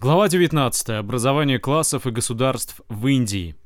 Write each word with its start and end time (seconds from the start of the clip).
Глава 0.00 0.28
19. 0.28 0.90
Образование 0.90 1.58
классов 1.58 2.06
и 2.06 2.12
государств 2.12 2.80
в 2.88 3.08
Индии. 3.08 3.56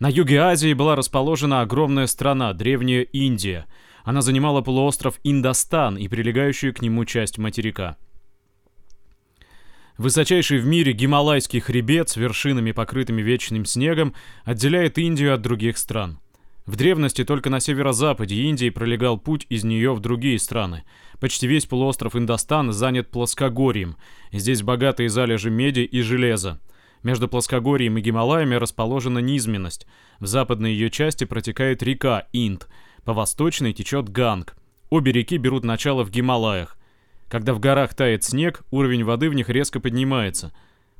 На 0.00 0.08
юге 0.08 0.40
Азии 0.40 0.72
была 0.72 0.96
расположена 0.96 1.60
огромная 1.60 2.06
страна, 2.06 2.54
древняя 2.54 3.02
Индия. 3.02 3.66
Она 4.02 4.22
занимала 4.22 4.62
полуостров 4.62 5.20
Индостан 5.24 5.98
и 5.98 6.08
прилегающую 6.08 6.72
к 6.72 6.80
нему 6.80 7.04
часть 7.04 7.36
материка. 7.36 7.98
Высочайший 9.98 10.56
в 10.56 10.64
мире 10.64 10.94
Гималайский 10.94 11.60
хребет 11.60 12.08
с 12.08 12.16
вершинами, 12.16 12.72
покрытыми 12.72 13.20
вечным 13.20 13.66
снегом, 13.66 14.14
отделяет 14.46 14.96
Индию 14.96 15.34
от 15.34 15.42
других 15.42 15.76
стран. 15.76 16.18
В 16.66 16.76
древности 16.76 17.24
только 17.24 17.50
на 17.50 17.60
северо-западе 17.60 18.36
Индии 18.36 18.70
пролегал 18.70 19.18
путь 19.18 19.44
из 19.50 19.64
нее 19.64 19.92
в 19.92 20.00
другие 20.00 20.38
страны. 20.38 20.84
Почти 21.20 21.46
весь 21.46 21.66
полуостров 21.66 22.16
Индостан 22.16 22.72
занят 22.72 23.10
плоскогорьем. 23.10 23.96
Здесь 24.32 24.62
богатые 24.62 25.10
залежи 25.10 25.50
меди 25.50 25.80
и 25.80 26.00
железа. 26.00 26.60
Между 27.02 27.28
плоскогорьем 27.28 27.98
и 27.98 28.00
Гималаями 28.00 28.54
расположена 28.54 29.18
низменность. 29.18 29.86
В 30.20 30.26
западной 30.26 30.72
ее 30.72 30.88
части 30.88 31.24
протекает 31.24 31.82
река 31.82 32.28
Инд. 32.32 32.66
По 33.04 33.12
восточной 33.12 33.74
течет 33.74 34.08
Ганг. 34.08 34.56
Обе 34.88 35.12
реки 35.12 35.36
берут 35.36 35.64
начало 35.64 36.02
в 36.02 36.10
Гималаях. 36.10 36.78
Когда 37.28 37.52
в 37.52 37.60
горах 37.60 37.92
тает 37.92 38.24
снег, 38.24 38.62
уровень 38.70 39.04
воды 39.04 39.28
в 39.28 39.34
них 39.34 39.50
резко 39.50 39.80
поднимается. 39.80 40.54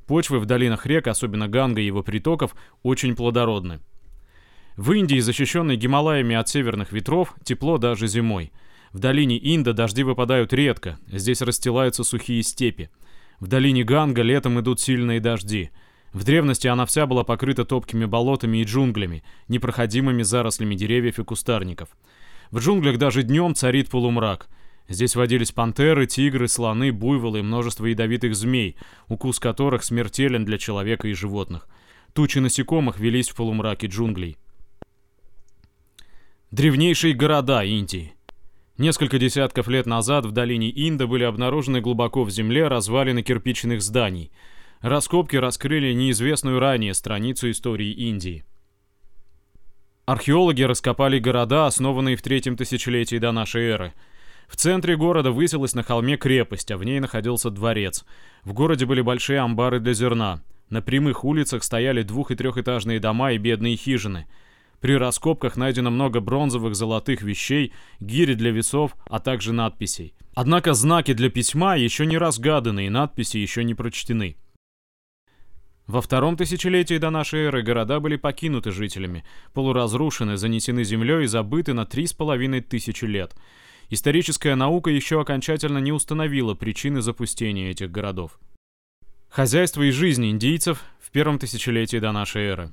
Почвы 0.07 0.41
в 0.41 0.45
долинах 0.45 0.85
рек, 0.85 1.07
особенно 1.07 1.49
Ганга 1.49 1.81
и 1.81 1.87
его 1.87 2.03
притоков, 2.03 2.55
очень 2.83 3.17
плодородны. 3.17 3.81
В 4.77 4.91
Индии, 4.91 5.21
защищенной 5.21 5.77
Гималаями 5.77 6.35
от 6.35 6.49
северных 6.49 6.91
ветров, 6.91 7.37
тепло 7.45 7.79
даже 7.79 8.09
зимой. 8.09 8.53
В 8.93 8.99
долине 8.99 9.39
Инда 9.41 9.73
дожди 9.73 10.03
выпадают 10.03 10.53
редко, 10.53 10.99
здесь 11.07 11.43
расстилаются 11.43 12.03
сухие 12.03 12.43
степи. 12.43 12.91
В 13.39 13.47
долине 13.47 13.85
Ганга 13.85 14.23
летом 14.23 14.59
идут 14.59 14.81
сильные 14.81 15.21
дожди. 15.21 15.71
В 16.13 16.25
древности 16.25 16.67
она 16.67 16.87
вся 16.87 17.07
была 17.07 17.23
покрыта 17.23 17.65
топкими 17.65 18.05
болотами 18.05 18.59
и 18.59 18.65
джунглями, 18.65 19.23
непроходимыми 19.47 20.23
зарослями 20.23 20.75
деревьев 20.75 21.21
и 21.21 21.25
кустарников. 21.25 21.91
В 22.51 22.59
джунглях 22.59 22.99
даже 22.99 23.23
днем 23.23 23.55
царит 23.55 23.91
полумрак. 23.91 24.49
Здесь 24.89 25.15
водились 25.15 25.53
пантеры, 25.53 26.07
тигры, 26.07 26.49
слоны, 26.49 26.93
буйволы 26.93 27.41
и 27.41 27.43
множество 27.43 27.87
ядовитых 27.87 28.35
змей, 28.35 28.77
укус 29.09 29.39
которых 29.39 29.85
смертелен 29.85 30.45
для 30.45 30.59
человека 30.59 31.07
и 31.07 31.15
животных. 31.15 31.69
Тучи 32.13 32.39
насекомых 32.39 32.99
велись 32.99 33.31
в 33.31 33.37
полумраке 33.37 33.87
джунглей. 33.87 34.37
Древнейшие 36.55 37.15
города 37.15 37.65
Индии. 37.65 38.15
Несколько 38.79 39.19
десятков 39.19 39.67
лет 39.67 39.87
назад 39.87 40.25
в 40.25 40.31
долине 40.31 40.71
Инда 40.71 41.09
были 41.09 41.25
обнаружены 41.25 41.81
глубоко 41.81 42.23
в 42.23 42.31
земле 42.31 42.69
развалины 42.69 43.25
кирпичных 43.25 43.83
зданий. 43.83 44.31
Раскопки 44.81 45.35
раскрыли 45.35 45.93
неизвестную 45.93 46.61
ранее 46.61 46.95
страницу 46.95 47.51
истории 47.51 47.91
Индии. 47.91 48.45
Археологи 50.07 50.63
раскопали 50.63 51.19
города, 51.19 51.67
основанные 51.67 52.15
в 52.15 52.23
третьем 52.23 52.57
тысячелетии 52.57 53.19
до 53.19 53.33
нашей 53.33 53.65
эры. 53.65 53.93
В 54.47 54.55
центре 54.55 54.97
города 54.97 55.33
высилась 55.33 55.75
на 55.75 55.83
холме 55.83 56.17
крепость, 56.17 56.71
а 56.71 56.77
в 56.77 56.85
ней 56.85 57.01
находился 57.01 57.51
дворец. 57.51 58.05
В 58.45 58.53
городе 58.53 58.87
были 58.87 59.01
большие 59.01 59.41
амбары 59.41 59.81
для 59.81 59.93
зерна. 59.93 60.41
На 60.71 60.83
прямых 60.83 61.25
улицах 61.25 61.65
стояли 61.65 62.03
двух- 62.05 62.31
и 62.31 62.37
трехэтажные 62.37 63.01
дома 63.01 63.33
и 63.33 63.39
бедные 63.39 63.75
хижины– 63.75 64.29
при 64.85 64.99
раскопках 64.99 65.57
найдено 65.57 65.91
много 65.91 66.21
бронзовых 66.21 66.75
золотых 66.75 67.23
вещей, 67.23 67.73
гири 68.01 68.35
для 68.35 68.51
весов, 68.51 68.95
а 69.07 69.19
также 69.19 69.55
надписей. 69.55 70.13
Однако 70.35 70.75
знаки 70.75 71.15
для 71.15 71.31
письма 71.31 71.75
еще 71.75 72.05
не 72.05 72.19
разгаданы 72.19 72.85
и 72.85 72.91
надписи 72.91 73.39
еще 73.39 73.65
не 73.65 73.75
прочтены. 73.75 74.37
Во 75.87 76.03
втором 76.03 76.37
тысячелетии 76.37 76.99
до 76.99 77.09
нашей 77.09 77.45
эры 77.45 77.63
города 77.63 77.99
были 77.99 78.17
покинуты 78.17 78.73
жителями, 78.73 79.25
полуразрушены, 79.55 80.37
занесены 80.37 80.85
землей 80.85 81.25
и 81.25 81.29
забыты 81.29 81.73
на 81.73 81.87
три 81.87 82.07
с 82.07 82.13
половиной 82.13 82.61
тысячи 82.61 83.07
лет. 83.07 83.35
Историческая 83.89 84.55
наука 84.55 84.91
еще 84.91 85.19
окончательно 85.19 85.79
не 85.79 85.93
установила 85.93 86.53
причины 86.53 87.01
запустения 87.01 87.71
этих 87.71 87.91
городов. 87.91 88.39
Хозяйство 89.31 89.81
и 89.81 89.91
жизнь 89.91 90.27
индийцев 90.27 90.85
в 91.01 91.11
первом 91.11 91.39
тысячелетии 91.39 91.97
до 92.01 92.13
нашей 92.13 92.43
эры. 92.43 92.71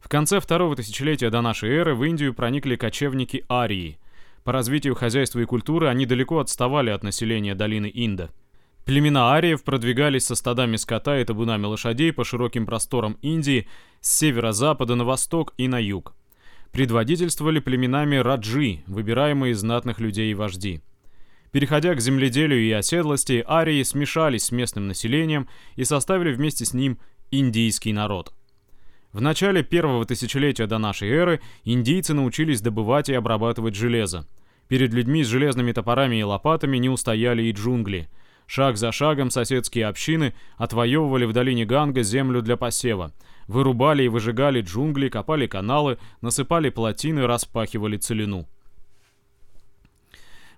В 0.00 0.08
конце 0.08 0.40
второго 0.40 0.74
тысячелетия 0.74 1.30
до 1.30 1.40
нашей 1.42 1.70
эры 1.70 1.94
в 1.94 2.02
Индию 2.02 2.34
проникли 2.34 2.76
кочевники 2.76 3.44
Арии. 3.48 3.98
По 4.42 4.52
развитию 4.52 4.94
хозяйства 4.94 5.40
и 5.40 5.44
культуры 5.44 5.88
они 5.88 6.06
далеко 6.06 6.38
отставали 6.38 6.90
от 6.90 7.04
населения 7.04 7.54
долины 7.54 7.90
Инда. 7.92 8.30
Племена 8.86 9.34
ариев 9.34 9.62
продвигались 9.62 10.24
со 10.24 10.34
стадами 10.34 10.76
скота 10.76 11.20
и 11.20 11.24
табунами 11.24 11.66
лошадей 11.66 12.12
по 12.12 12.24
широким 12.24 12.64
просторам 12.64 13.18
Индии 13.20 13.68
с 14.00 14.18
северо-запада 14.18 14.94
на 14.94 15.04
восток 15.04 15.52
и 15.58 15.68
на 15.68 15.78
юг. 15.78 16.14
Предводительствовали 16.72 17.60
племенами 17.60 18.16
раджи, 18.16 18.82
выбираемые 18.86 19.52
из 19.52 19.60
знатных 19.60 20.00
людей 20.00 20.30
и 20.30 20.34
вожди. 20.34 20.80
Переходя 21.52 21.94
к 21.94 22.00
земледелию 22.00 22.62
и 22.62 22.70
оседлости, 22.70 23.44
арии 23.46 23.82
смешались 23.82 24.44
с 24.44 24.52
местным 24.52 24.88
населением 24.88 25.46
и 25.76 25.84
составили 25.84 26.32
вместе 26.32 26.64
с 26.64 26.72
ним 26.72 26.98
индийский 27.30 27.92
народ– 27.92 28.32
в 29.12 29.20
начале 29.20 29.64
первого 29.64 30.04
тысячелетия 30.04 30.66
до 30.66 30.78
нашей 30.78 31.10
эры 31.10 31.40
индийцы 31.64 32.14
научились 32.14 32.60
добывать 32.60 33.08
и 33.08 33.14
обрабатывать 33.14 33.74
железо. 33.74 34.26
Перед 34.68 34.94
людьми 34.94 35.24
с 35.24 35.26
железными 35.26 35.72
топорами 35.72 36.20
и 36.20 36.22
лопатами 36.22 36.76
не 36.76 36.88
устояли 36.88 37.42
и 37.42 37.52
джунгли. 37.52 38.08
Шаг 38.46 38.76
за 38.76 38.92
шагом 38.92 39.30
соседские 39.30 39.86
общины 39.86 40.32
отвоевывали 40.56 41.24
в 41.24 41.32
долине 41.32 41.64
Ганга 41.64 42.02
землю 42.02 42.40
для 42.40 42.56
посева. 42.56 43.12
Вырубали 43.48 44.04
и 44.04 44.08
выжигали 44.08 44.60
джунгли, 44.60 45.08
копали 45.08 45.48
каналы, 45.48 45.98
насыпали 46.20 46.70
плотины, 46.70 47.26
распахивали 47.26 47.96
целину. 47.96 48.46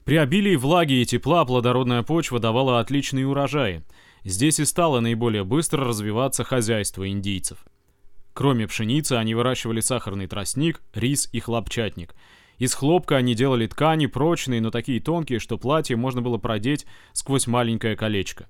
При 0.04 0.16
обилии 0.16 0.56
влаги 0.56 0.94
и 0.94 1.06
тепла 1.06 1.46
плодородная 1.46 2.02
почва 2.02 2.38
давала 2.38 2.80
отличные 2.80 3.26
урожаи. 3.26 3.82
Здесь 4.24 4.60
и 4.60 4.66
стало 4.66 5.00
наиболее 5.00 5.44
быстро 5.44 5.86
развиваться 5.86 6.44
хозяйство 6.44 7.08
индийцев. 7.08 7.64
Кроме 8.34 8.66
пшеницы, 8.66 9.14
они 9.14 9.34
выращивали 9.34 9.80
сахарный 9.80 10.26
тростник, 10.26 10.80
рис 10.94 11.28
и 11.32 11.40
хлопчатник. 11.40 12.14
Из 12.58 12.74
хлопка 12.74 13.16
они 13.16 13.34
делали 13.34 13.66
ткани, 13.66 14.06
прочные, 14.06 14.60
но 14.60 14.70
такие 14.70 15.00
тонкие, 15.00 15.38
что 15.38 15.58
платье 15.58 15.96
можно 15.96 16.22
было 16.22 16.38
продеть 16.38 16.86
сквозь 17.12 17.46
маленькое 17.46 17.96
колечко. 17.96 18.48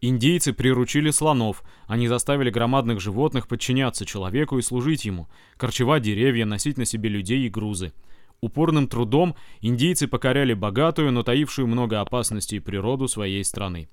Индейцы 0.00 0.52
приручили 0.52 1.10
слонов, 1.10 1.64
они 1.86 2.06
заставили 2.06 2.50
громадных 2.50 3.00
животных 3.00 3.48
подчиняться 3.48 4.04
человеку 4.04 4.58
и 4.58 4.62
служить 4.62 5.04
ему, 5.04 5.28
корчевать 5.56 6.02
деревья, 6.02 6.44
носить 6.44 6.78
на 6.78 6.84
себе 6.84 7.08
людей 7.08 7.46
и 7.46 7.48
грузы. 7.48 7.92
Упорным 8.40 8.86
трудом 8.86 9.34
индейцы 9.60 10.06
покоряли 10.06 10.54
богатую, 10.54 11.10
но 11.10 11.24
таившую 11.24 11.66
много 11.66 12.00
опасностей 12.00 12.60
природу 12.60 13.08
своей 13.08 13.42
страны. 13.42 13.88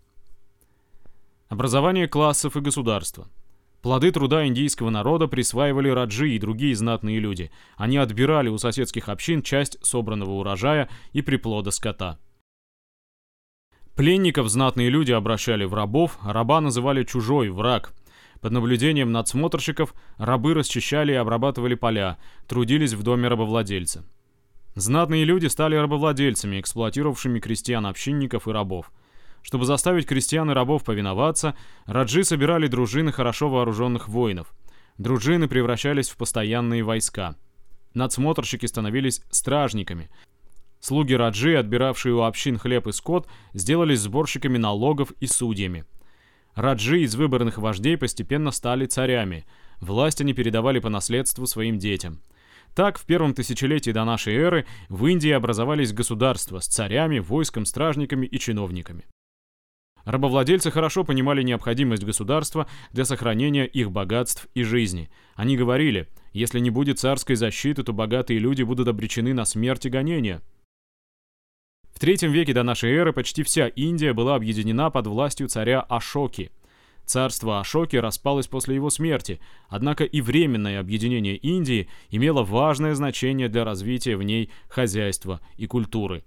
Образование 1.47 2.07
классов 2.07 2.57
и 2.57 2.61
государства– 2.61 3.27
Плоды 3.85 4.11
труда 4.11 4.47
индийского 4.47 4.89
народа 4.89 5.27
присваивали 5.27 5.89
раджи 5.89 6.31
и 6.31 6.39
другие 6.39 6.75
знатные 6.75 7.19
люди. 7.19 7.51
Они 7.77 7.97
отбирали 7.97 8.49
у 8.49 8.57
соседских 8.57 9.09
общин 9.09 9.43
часть 9.43 9.77
собранного 9.85 10.31
урожая 10.31 10.89
и 11.13 11.21
приплода 11.21 11.69
скота. 11.69 12.17
Пленников 13.95 14.49
знатные 14.49 14.89
люди 14.89 15.11
обращали 15.11 15.65
в 15.65 15.75
рабов, 15.75 16.17
раба 16.23 16.61
называли 16.61 17.03
чужой, 17.03 17.49
враг. 17.49 17.93
Под 18.41 18.53
наблюдением 18.53 19.11
надсмотрщиков 19.11 19.93
рабы 20.17 20.55
расчищали 20.55 21.11
и 21.11 21.17
обрабатывали 21.17 21.75
поля, 21.75 22.17
трудились 22.47 22.93
в 22.93 23.03
доме 23.03 23.27
рабовладельца. 23.27 24.03
Знатные 24.73 25.25
люди 25.25 25.45
стали 25.45 25.75
рабовладельцами, 25.75 26.59
эксплуатировавшими 26.59 27.39
крестьян-общинников 27.39 28.47
и 28.47 28.51
рабов. 28.51 28.91
Чтобы 29.45 29.65
заставить 29.65 30.07
крестьян 30.07 30.49
и 30.49 30.55
рабов 30.55 30.83
повиноваться, 30.83 31.55
раджи 31.85 32.23
собирали 32.23 32.65
дружины 32.65 33.11
хорошо 33.11 33.47
вооруженных 33.47 34.07
воинов. 34.07 34.51
Дружины 34.97 35.47
превращались 35.47 36.09
в 36.09 36.17
постоянные 36.17 36.81
войска. 36.81 37.35
Надсмотрщики 37.93 38.65
становились 38.65 39.21
стражниками. 39.29 40.09
Слуги 40.79 41.13
раджи, 41.13 41.55
отбиравшие 41.57 42.15
у 42.15 42.21
общин 42.21 42.57
хлеб 42.57 42.87
и 42.87 42.91
скот, 42.91 43.27
сделались 43.53 43.99
сборщиками 43.99 44.57
налогов 44.57 45.11
и 45.19 45.27
судьями. 45.27 45.85
Раджи 46.55 47.01
из 47.01 47.13
выборных 47.13 47.59
вождей 47.59 47.99
постепенно 47.99 48.49
стали 48.49 48.87
царями. 48.87 49.45
Власть 49.79 50.21
они 50.21 50.33
передавали 50.33 50.79
по 50.79 50.89
наследству 50.89 51.45
своим 51.45 51.77
детям. 51.77 52.23
Так, 52.73 52.97
в 52.97 53.05
первом 53.05 53.35
тысячелетии 53.35 53.91
до 53.91 54.05
нашей 54.05 54.33
эры 54.37 54.65
в 54.89 55.05
Индии 55.05 55.29
образовались 55.29 55.93
государства 55.93 56.61
с 56.61 56.65
царями, 56.65 57.19
войском, 57.19 57.67
стражниками 57.67 58.25
и 58.25 58.39
чиновниками. 58.39 59.05
Рабовладельцы 60.05 60.69
хорошо 60.69 61.03
понимали 61.03 61.41
необходимость 61.41 62.03
государства 62.03 62.67
для 62.93 63.05
сохранения 63.05 63.65
их 63.65 63.91
богатств 63.91 64.47
и 64.53 64.61
жизни. 64.61 65.09
Они 65.33 65.57
говорили, 65.57 66.07
если 66.31 66.59
не 66.59 66.69
будет 66.69 66.99
царской 66.99 67.35
защиты, 67.35 67.83
то 67.83 67.91
богатые 67.91 68.37
люди 68.37 68.61
будут 68.61 68.87
обречены 68.87 69.33
на 69.33 69.45
смерть 69.45 69.87
и 69.87 69.89
гонения. 69.89 70.41
В 71.91 71.99
третьем 71.99 72.31
веке 72.31 72.53
до 72.53 72.61
нашей 72.61 72.91
эры 72.91 73.13
почти 73.13 73.41
вся 73.41 73.67
Индия 73.67 74.13
была 74.13 74.35
объединена 74.35 74.91
под 74.91 75.07
властью 75.07 75.47
царя 75.47 75.81
Ашоки. 75.81 76.51
Царство 77.05 77.59
Ашоки 77.59 77.95
распалось 77.95 78.47
после 78.47 78.75
его 78.75 78.89
смерти, 78.89 79.39
однако 79.69 80.03
и 80.03 80.21
временное 80.21 80.79
объединение 80.79 81.37
Индии 81.37 81.87
имело 82.09 82.43
важное 82.43 82.93
значение 82.95 83.47
для 83.47 83.63
развития 83.63 84.17
в 84.17 84.23
ней 84.23 84.51
хозяйства 84.67 85.39
и 85.57 85.67
культуры. 85.67 86.23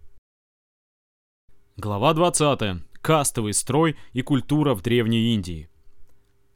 Глава 1.77 2.15
20. 2.15 2.88
Кастовый 3.09 3.55
строй 3.55 3.97
и 4.13 4.21
культура 4.21 4.75
в 4.75 4.83
Древней 4.83 5.33
Индии. 5.33 5.71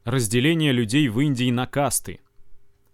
Разделение 0.03 0.71
людей 0.71 1.07
в 1.07 1.19
Индии 1.19 1.49
на 1.49 1.65
касты. 1.65 2.19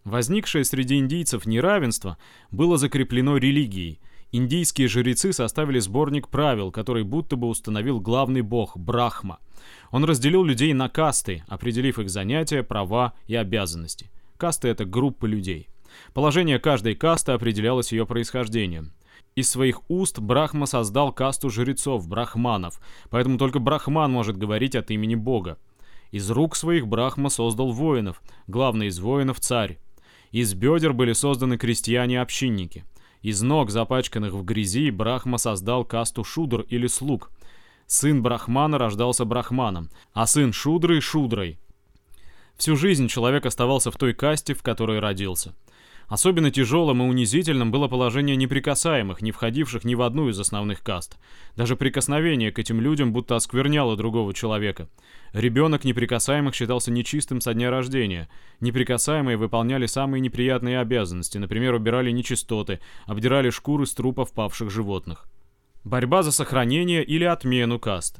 Возникшее 0.05 0.63
среди 0.63 0.95
индийцев 0.95 1.45
неравенство 1.45 2.17
было 2.51 2.77
закреплено 2.77 3.35
религией. 3.35 3.99
Индийские 4.31 4.87
жрецы 4.87 5.33
составили 5.33 5.79
сборник 5.79 6.29
правил, 6.29 6.71
который 6.71 7.03
будто 7.03 7.35
бы 7.35 7.49
установил 7.49 7.99
главный 7.99 8.43
бог– 8.43 8.77
Брахма– 8.77 9.39
он 9.91 10.05
разделил 10.05 10.45
людей 10.45 10.71
на 10.71 10.87
касты, 10.87 11.43
определив 11.49 11.99
их 11.99 12.09
занятия, 12.09 12.63
права 12.63 13.13
и 13.27 13.35
обязанности. 13.35 14.09
Касты— 14.37 14.67
это 14.69 14.85
группы 14.85 15.27
людей. 15.27 15.67
Положение 16.13 16.59
каждой 16.59 16.95
касты 16.95 17.33
определялось 17.33 17.91
ее 17.91 18.05
происхождением. 18.05 18.93
Из 19.35 19.49
своих 19.49 19.81
уст 19.89 20.19
Брахма 20.19 20.65
создал 20.65 21.11
касту 21.11 21.49
жрецов, 21.49 22.07
брахманов, 22.07 22.79
поэтому 23.09 23.37
только 23.37 23.59
брахман 23.59 24.11
может 24.11 24.37
говорить 24.37 24.75
от 24.75 24.91
имени 24.91 25.15
Бога. 25.15 25.57
Из 26.11 26.29
рук 26.31 26.55
своих 26.55 26.87
Брахма 26.87 27.29
создал 27.29 27.71
воинов, 27.71 28.21
главный 28.47 28.87
из 28.87 28.99
воинов— 28.99 29.39
царь. 29.41 29.79
Из 30.31 30.53
бедер 30.53 30.93
были 30.93 31.13
созданы 31.13 31.57
крестьяне-общинники. 31.57 32.85
Из 33.21 33.41
ног, 33.41 33.69
запачканных 33.69 34.33
в 34.33 34.43
грязи, 34.43 34.89
Брахма 34.89 35.37
создал 35.37 35.85
касту 35.85 36.23
шудр 36.23 36.61
или 36.61 36.87
слуг. 36.87 37.31
Сын 37.85 38.23
Брахмана 38.23 38.77
рождался 38.77 39.25
Брахманом, 39.25 39.89
а 40.13 40.25
сын 40.25 40.53
Шудры— 40.53 40.99
Шудрой. 41.01 41.59
Всю 42.55 42.75
жизнь 42.75 43.07
человек 43.07 43.45
оставался 43.45 43.89
в 43.91 43.97
той 43.97 44.13
касте, 44.13 44.53
в 44.53 44.61
которой 44.61 44.99
родился. 44.99 45.55
Особенно 46.09 46.49
тяжелым 46.49 47.03
и 47.03 47.05
унизительным 47.05 47.71
было 47.71 47.87
положение 47.87 48.35
неприкасаемых, 48.35 49.21
не 49.21 49.31
входивших 49.31 49.83
ни 49.83 49.93
в 49.93 50.01
одну 50.01 50.27
из 50.29 50.39
основных 50.39 50.81
каст. 50.81 51.17
Даже 51.55 51.75
прикосновение 51.75 52.51
к 52.51 52.57
этим 52.57 52.81
людям 52.81 53.13
будто 53.13 53.35
оскверняло 53.35 53.95
другого 53.95 54.33
человека. 54.33 54.89
Ребенок 55.33 55.83
неприкасаемых 55.83 56.55
считался 56.55 56.91
нечистым 56.91 57.41
со 57.41 57.53
дня 57.53 57.69
рождения. 57.69 58.27
Неприкасаемые 58.59 59.37
выполняли 59.37 59.85
самые 59.85 60.19
неприятные 60.19 60.79
обязанности, 60.79 61.37
например, 61.37 61.75
убирали 61.75 62.09
нечистоты, 62.09 62.79
обдирали 63.05 63.51
шкуры 63.51 63.85
с 63.85 63.93
трупов 63.93 64.33
павших 64.33 64.71
животных. 64.71 65.27
Борьба 65.83 66.23
за 66.23 66.31
сохранение 66.31 67.03
или 67.03 67.23
отмену 67.23 67.79
каст. 67.79 68.19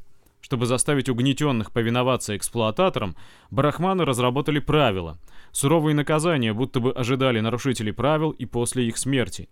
Чтобы 0.50 0.66
заставить 0.66 1.08
угнетенных 1.08 1.70
повиноваться 1.70 2.36
эксплуататорам, 2.36 3.14
барахманы 3.52 4.04
разработали 4.04 4.58
правила. 4.58 5.16
Суровые 5.52 5.94
наказания 5.94 6.52
будто 6.52 6.80
бы 6.80 6.90
ожидали 6.90 7.38
нарушителей 7.38 7.92
правил 7.92 8.30
и 8.30 8.46
после 8.46 8.88
их 8.88 8.98
смерти. 8.98 9.48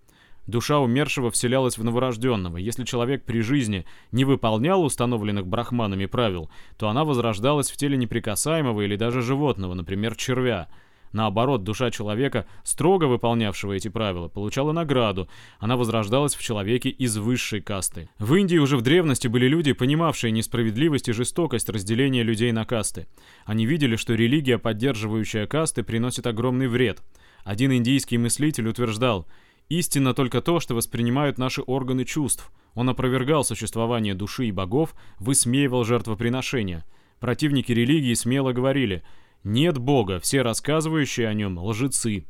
Душа 0.49 0.81
умершего 0.81 1.31
вселялась 1.31 1.79
в 1.79 1.85
новорожденного. 1.85 2.57
Если 2.57 2.83
человек 2.83 3.25
при 3.25 3.43
жизни 3.43 3.87
не 4.11 4.25
выполнял 4.25 4.83
установленных 4.83 5.47
брахманами 5.47 6.07
правил, 6.07 6.51
то 6.77 6.89
она 6.89 7.05
возрождалась 7.05 7.71
в 7.71 7.77
теле 7.77 7.97
неприкасаемого 7.97 8.81
или 8.81 8.97
даже 8.97 9.23
животного, 9.23 9.75
например, 9.75 10.17
червя– 10.17 10.67
Наоборот, 11.13 11.65
душа 11.65 11.91
человека, 11.91 12.47
строго 12.65 13.05
выполнявшего 13.05 13.73
эти 13.73 13.89
правила, 13.89 14.29
получала 14.29 14.73
награду. 14.73 15.29
Она 15.59 15.77
возрождалась 15.77 16.35
в 16.35 16.43
человеке 16.43 16.91
из 16.91 17.17
высшей 17.17 17.61
касты. 17.61 18.11
В 18.19 18.35
Индии 18.35 18.59
уже 18.59 18.77
в 18.77 18.83
древности 18.83 19.29
были 19.29 19.49
люди, 19.49 19.73
понимавшие 19.73 20.31
несправедливость 20.31 21.09
и 21.09 21.13
жестокость 21.13 21.69
разделения 21.69 22.23
людей 22.23 22.53
на 22.53 22.65
касты. 22.65 23.07
Они 23.47 23.65
видели, 23.65 23.97
что 23.97 24.15
религия, 24.15 24.59
поддерживающая 24.59 25.47
касты, 25.47 25.83
приносит 25.83 26.27
огромный 26.27 26.69
вред. 26.69 27.03
Один 27.45 27.73
индийский 27.73 28.19
мыслитель 28.19 28.69
утверждал, 28.69 29.27
«Истинно 29.69 30.15
только 30.15 30.41
то, 30.41 30.61
что 30.61 30.75
воспринимают 30.75 31.39
наши 31.39 31.63
органы 31.63 32.05
чувств». 32.05 32.51
Он 32.75 32.89
опровергал 32.91 33.45
существование 33.45 34.15
души 34.15 34.47
и 34.47 34.53
богов, 34.53 34.95
высмеивал 35.19 35.85
жертвоприношения. 35.85 36.85
Противники 37.19 37.73
религии 37.73 38.15
смело 38.15 38.53
говорили– 38.53 39.03
нет 39.45 39.79
Бога, 39.79 40.21
все 40.21 40.43
рассказывающие 40.43 41.29
о 41.29 41.35
нем 41.35 41.59
лжецы. 41.59 42.27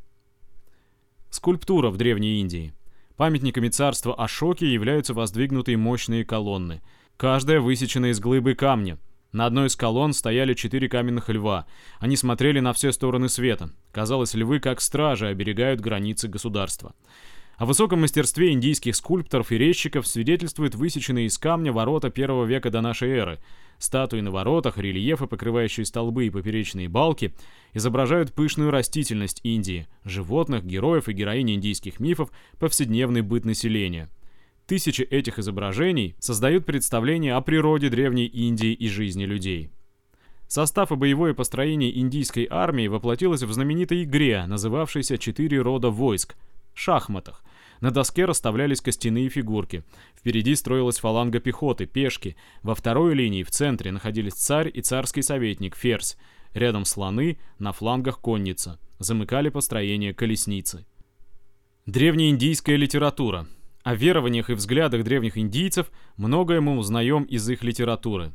Скульптура 1.30 1.90
в 1.90 1.96
Древней 1.96 2.40
Индии. 2.40 2.72
Памятниками 3.16 3.68
царства 3.68 4.14
Ашоки 4.14 4.64
являются 4.64 5.12
воздвигнутые 5.12 5.76
мощные 5.76 6.24
колонны. 6.24 6.80
Каждая 7.16 7.60
высечена 7.60 8.12
из 8.12 8.20
глыбы 8.20 8.54
камня. 8.54 8.98
На 9.32 9.44
одной 9.44 9.66
из 9.66 9.76
колонн 9.76 10.14
стояли 10.14 10.54
четыре 10.54 10.88
каменных 10.88 11.28
льва. 11.28 11.66
Они 11.98 12.16
смотрели 12.16 12.60
на 12.60 12.72
все 12.72 12.92
стороны 12.92 13.28
света. 13.28 13.70
Казалось, 13.92 14.34
львы, 14.34 14.60
как 14.60 14.80
стражи, 14.80 15.26
оберегают 15.26 15.80
границы 15.80 16.28
государства. 16.28 16.94
О 17.58 17.66
высоком 17.66 18.02
мастерстве 18.02 18.52
индийских 18.52 18.94
скульпторов 18.94 19.50
и 19.50 19.58
резчиков 19.58 20.06
свидетельствуют 20.06 20.76
высеченные 20.76 21.26
из 21.26 21.38
камня 21.38 21.72
ворота 21.72 22.08
первого 22.08 22.44
века 22.44 22.70
до 22.70 22.80
нашей 22.80 23.10
эры. 23.10 23.40
Статуи 23.78 24.20
на 24.20 24.30
воротах, 24.30 24.76
рельефы, 24.76 25.26
покрывающие 25.26 25.86
столбы 25.86 26.26
и 26.26 26.30
поперечные 26.30 26.88
балки, 26.88 27.32
изображают 27.74 28.32
пышную 28.32 28.70
растительность 28.70 29.40
Индии, 29.44 29.86
животных, 30.04 30.64
героев 30.64 31.08
и 31.08 31.12
героинь 31.12 31.52
индийских 31.52 32.00
мифов, 32.00 32.30
повседневный 32.58 33.22
быт 33.22 33.44
населения. 33.44 34.10
Тысячи 34.66 35.02
этих 35.02 35.38
изображений 35.38 36.16
создают 36.18 36.66
представление 36.66 37.34
о 37.34 37.40
природе 37.40 37.88
древней 37.88 38.26
Индии 38.26 38.72
и 38.72 38.88
жизни 38.88 39.24
людей. 39.24 39.70
Состав 40.48 40.90
и 40.90 40.96
боевое 40.96 41.32
построение 41.32 41.96
индийской 41.98 42.48
армии 42.50 42.88
воплотилось 42.88 43.42
в 43.42 43.52
знаменитой 43.52 44.04
игре, 44.04 44.44
называвшейся 44.46 45.18
«Четыре 45.18 45.62
рода 45.62 45.90
войск»— 45.90 46.36
шахматах, 46.74 47.44
на 47.80 47.90
доске 47.90 48.24
расставлялись 48.24 48.80
костяные 48.80 49.28
фигурки. 49.28 49.84
Впереди 50.16 50.54
строилась 50.54 50.98
фаланга 50.98 51.40
пехоты, 51.40 51.86
пешки. 51.86 52.36
Во 52.62 52.74
второй 52.74 53.14
линии 53.14 53.42
в 53.42 53.50
центре 53.50 53.92
находились 53.92 54.34
царь 54.34 54.70
и 54.72 54.80
царский 54.80 55.22
советник, 55.22 55.76
ферзь. 55.76 56.16
Рядом 56.54 56.84
слоны, 56.84 57.38
на 57.58 57.72
флангах 57.72 58.20
конница. 58.20 58.80
Замыкали 58.98 59.48
построение 59.48 60.14
колесницы. 60.14 60.86
Древнеиндийская 61.86 62.76
литература. 62.76 63.46
О 63.82 63.94
верованиях 63.94 64.50
и 64.50 64.54
взглядах 64.54 65.04
древних 65.04 65.38
индийцев 65.38 65.90
многое 66.16 66.60
мы 66.60 66.76
узнаем 66.76 67.22
из 67.22 67.48
их 67.48 67.62
литературы. 67.62 68.32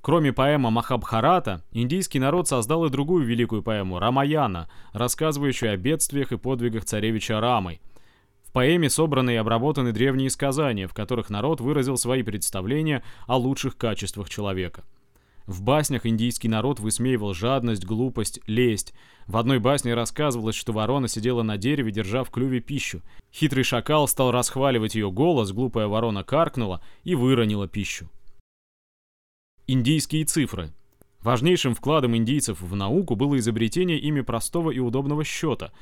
Кроме 0.00 0.32
поэма 0.32 0.70
Махабхарата, 0.70 1.64
индийский 1.72 2.20
народ 2.20 2.46
создал 2.46 2.84
и 2.84 2.90
другую 2.90 3.24
великую 3.24 3.62
поэму 3.62 3.98
Рамаяна, 3.98 4.68
рассказывающую 4.92 5.72
о 5.72 5.76
бедствиях 5.76 6.32
и 6.32 6.38
подвигах 6.38 6.84
царевича 6.84 7.40
Рамы, 7.40 7.80
поэме 8.58 8.90
собраны 8.90 9.34
и 9.34 9.36
обработаны 9.36 9.92
древние 9.92 10.30
сказания, 10.30 10.88
в 10.88 10.92
которых 10.92 11.30
народ 11.30 11.60
выразил 11.60 11.96
свои 11.96 12.24
представления 12.24 13.04
о 13.28 13.36
лучших 13.36 13.76
качествах 13.76 14.28
человека. 14.28 14.82
В 15.46 15.62
баснях 15.62 16.06
индийский 16.06 16.48
народ 16.48 16.80
высмеивал 16.80 17.34
жадность, 17.34 17.84
глупость, 17.84 18.40
лесть. 18.48 18.94
В 19.28 19.36
одной 19.36 19.60
басне 19.60 19.94
рассказывалось, 19.94 20.56
что 20.56 20.72
ворона 20.72 21.06
сидела 21.06 21.44
на 21.44 21.56
дереве, 21.56 21.92
держа 21.92 22.24
в 22.24 22.30
клюве 22.30 22.58
пищу. 22.58 23.00
Хитрый 23.32 23.62
шакал 23.62 24.08
стал 24.08 24.32
расхваливать 24.32 24.96
ее 24.96 25.12
голос, 25.12 25.52
глупая 25.52 25.86
ворона 25.86 26.24
каркнула 26.24 26.82
и 27.04 27.14
выронила 27.14 27.68
пищу. 27.68 28.10
Индийские 29.68 30.24
цифры. 30.24 30.72
Важнейшим 31.20 31.76
вкладом 31.76 32.16
индийцев 32.16 32.60
в 32.60 32.74
науку 32.74 33.14
было 33.14 33.38
изобретение 33.38 34.00
ими 34.00 34.22
простого 34.22 34.72
и 34.72 34.80
удобного 34.80 35.22
счета. 35.22 35.72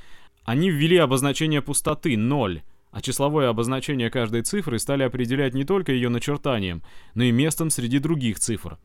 Они 0.47 0.71
ввели 0.71 0.97
обозначение 0.97 1.61
пустоты— 1.61 2.17
ноль, 2.17 2.63
а 2.93 3.03
числовое 3.03 3.49
обозначение 3.49 4.11
каждой 4.11 4.43
цифры 4.43 4.79
стали 4.79 5.03
определять 5.03 5.55
не 5.55 5.65
только 5.65 5.91
ее 5.91 6.09
начертанием, 6.09 6.85
но 7.15 7.25
и 7.25 7.33
местом 7.33 7.69
среди 7.69 7.99
других 7.99 8.39
цифр. 8.39 8.79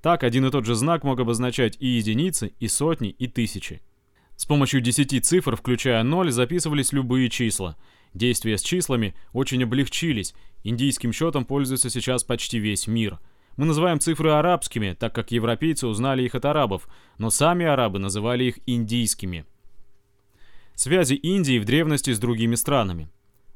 Так 0.00 0.24
один 0.24 0.46
и 0.46 0.50
тот 0.50 0.64
же 0.64 0.74
знак 0.74 1.04
мог 1.04 1.20
обозначать 1.20 1.76
и 1.78 1.86
единицы, 1.86 2.54
и 2.58 2.68
сотни, 2.68 3.10
и 3.10 3.26
тысячи. 3.26 3.82
С 4.36 4.46
помощью 4.46 4.80
10 4.80 5.24
цифр, 5.24 5.56
включая 5.56 6.02
0, 6.02 6.30
записывались 6.30 6.92
любые 6.92 7.28
числа. 7.28 7.76
Действия 8.14 8.56
с 8.56 8.62
числами 8.62 9.14
очень 9.34 9.62
облегчились, 9.62 10.34
индийским 10.62 11.12
счетом 11.12 11.44
пользуется 11.44 11.90
сейчас 11.90 12.24
почти 12.24 12.58
весь 12.58 12.86
мир. 12.86 13.20
Мы 13.58 13.66
называем 13.66 14.00
цифры 14.00 14.30
арабскими, 14.30 14.96
так 14.98 15.14
как 15.14 15.32
европейцы 15.32 15.86
узнали 15.86 16.22
их 16.22 16.34
от 16.34 16.46
арабов, 16.46 16.88
но 17.18 17.28
сами 17.28 17.66
арабы 17.66 17.98
называли 17.98 18.44
их 18.44 18.58
индийскими. 18.66 19.44
Связи 20.74 21.14
Индии 21.14 21.60
в 21.60 21.64
древности 21.64 22.12
с 22.12 22.18
другими 22.18 22.56
странами. 22.56 23.08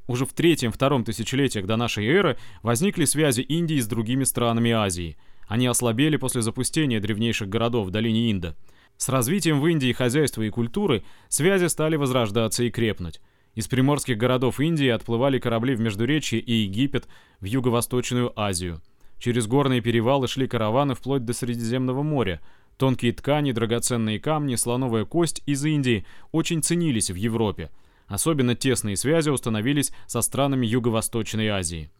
Уже 0.06 0.24
в 0.24 0.32
третьем-втором 0.32 1.04
тысячелетиях 1.04 1.66
до 1.66 1.76
нашей 1.76 2.06
эры 2.06 2.38
возникли 2.62 3.04
связи 3.04 3.40
Индии 3.40 3.80
с 3.80 3.88
другими 3.88 4.22
странами 4.24 4.70
Азии. 4.70 5.18
Они 5.48 5.66
ослабели 5.66 6.16
после 6.16 6.42
запустения 6.42 7.00
древнейших 7.00 7.48
городов 7.48 7.88
в 7.88 7.90
долине 7.90 8.30
Инда. 8.30 8.56
С 8.96 9.08
развитием 9.08 9.60
в 9.60 9.66
Индии 9.66 9.92
хозяйства 9.92 10.42
и 10.42 10.50
культуры 10.50 11.02
связи 11.28 11.66
стали 11.66 11.96
возрождаться 11.96 12.62
и 12.62 12.70
крепнуть. 12.70 13.20
Из 13.54 13.66
приморских 13.66 14.16
городов 14.16 14.60
Индии 14.60 14.88
отплывали 14.88 15.40
корабли 15.40 15.74
в 15.74 15.80
Междуречье 15.80 16.38
и 16.38 16.52
Египет 16.52 17.08
в 17.40 17.44
Юго-Восточную 17.44 18.32
Азию. 18.38 18.80
Через 19.18 19.48
горные 19.48 19.80
перевалы 19.80 20.28
шли 20.28 20.46
караваны 20.46 20.94
вплоть 20.94 21.24
до 21.24 21.32
Средиземного 21.32 22.04
моря. 22.04 22.40
Тонкие 22.78 23.12
ткани, 23.12 23.50
драгоценные 23.50 24.20
камни, 24.20 24.54
слоновая 24.54 25.04
кость 25.04 25.42
из 25.46 25.64
Индии 25.64 26.06
очень 26.30 26.62
ценились 26.62 27.10
в 27.10 27.16
Европе. 27.16 27.70
Особенно 28.06 28.54
тесные 28.54 28.96
связи 28.96 29.30
установились 29.30 29.92
со 30.06 30.22
странами 30.22 30.64
Юго-Восточной 30.64 31.48
Азии. 31.48 31.90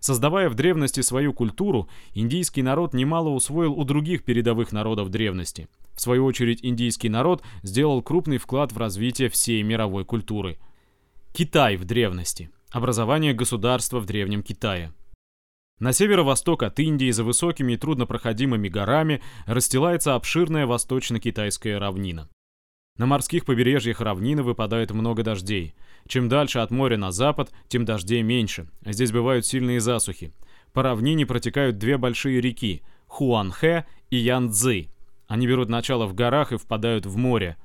Создавая 0.00 0.48
в 0.48 0.54
древности 0.54 1.00
свою 1.00 1.32
культуру, 1.32 1.88
индийский 2.14 2.62
народ 2.62 2.94
немало 2.94 3.30
усвоил 3.30 3.72
у 3.72 3.84
других 3.84 4.24
передовых 4.24 4.70
народов 4.70 5.10
древности. 5.10 5.68
В 5.94 6.00
свою 6.00 6.24
очередь, 6.24 6.60
индийский 6.62 7.08
народ 7.08 7.42
сделал 7.64 8.00
крупный 8.00 8.38
вклад 8.38 8.72
в 8.72 8.78
развитие 8.78 9.28
всей 9.28 9.62
мировой 9.64 10.04
культуры. 10.04 10.58
Китай 11.32 11.76
в 11.76 11.84
древности. 11.84 12.50
Образование 12.70 13.34
государства 13.34 13.98
в 13.98 14.06
Древнем 14.06 14.44
Китае. 14.44 14.92
На 15.78 15.92
северо-восток 15.92 16.64
от 16.64 16.80
Индии 16.80 17.10
за 17.12 17.22
высокими 17.22 17.74
и 17.74 17.76
труднопроходимыми 17.76 18.68
горами 18.68 19.22
расстилается 19.46 20.16
обширная 20.16 20.66
восточно-китайская 20.66 21.78
равнина. 21.78 22.28
На 22.96 23.06
морских 23.06 23.44
побережьях 23.44 24.00
равнины 24.00 24.42
выпадает 24.42 24.90
много 24.90 25.22
дождей. 25.22 25.74
Чем 26.08 26.28
дальше 26.28 26.58
от 26.58 26.72
моря 26.72 26.96
на 26.96 27.12
запад, 27.12 27.52
тем 27.68 27.84
дождей 27.84 28.22
меньше. 28.22 28.68
Здесь 28.84 29.12
бывают 29.12 29.46
сильные 29.46 29.78
засухи. 29.78 30.32
По 30.72 30.82
равнине 30.82 31.26
протекают 31.26 31.78
две 31.78 31.96
большие 31.96 32.40
реки– 32.40 32.82
Хуанхэ 33.06 33.86
и 34.10 34.16
Янцзы. 34.16 34.88
Они 35.28 35.46
берут 35.46 35.68
начало 35.68 36.06
в 36.06 36.14
горах 36.14 36.52
и 36.52 36.56
впадают 36.56 37.06
в 37.06 37.16
море. 37.16 37.56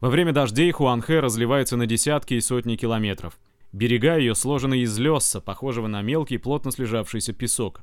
Во 0.00 0.08
время 0.08 0.32
дождей 0.32 0.70
Хуанхэ 0.70 1.18
разливается 1.18 1.76
на 1.76 1.86
десятки 1.86 2.34
и 2.34 2.40
сотни 2.40 2.76
километров. 2.76 3.40
Берега 3.72 4.16
ее 4.16 4.34
сложены 4.34 4.80
из 4.80 4.98
леса, 4.98 5.40
похожего 5.40 5.86
на 5.86 6.02
мелкий, 6.02 6.38
плотно 6.38 6.70
слежавшийся 6.70 7.32
песок. 7.32 7.82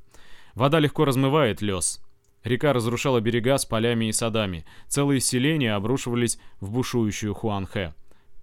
Вода 0.55 0.79
легко 0.79 1.05
размывает 1.05 1.61
лес. 1.61 2.01
Река 2.43 2.73
разрушала 2.73 3.21
берега 3.21 3.57
с 3.57 3.65
полями 3.65 4.05
и 4.05 4.11
садами. 4.11 4.65
Целые 4.87 5.19
селения 5.19 5.73
обрушивались 5.73 6.39
в 6.59 6.71
бушующую 6.71 7.33
Хуанхэ. 7.33 7.93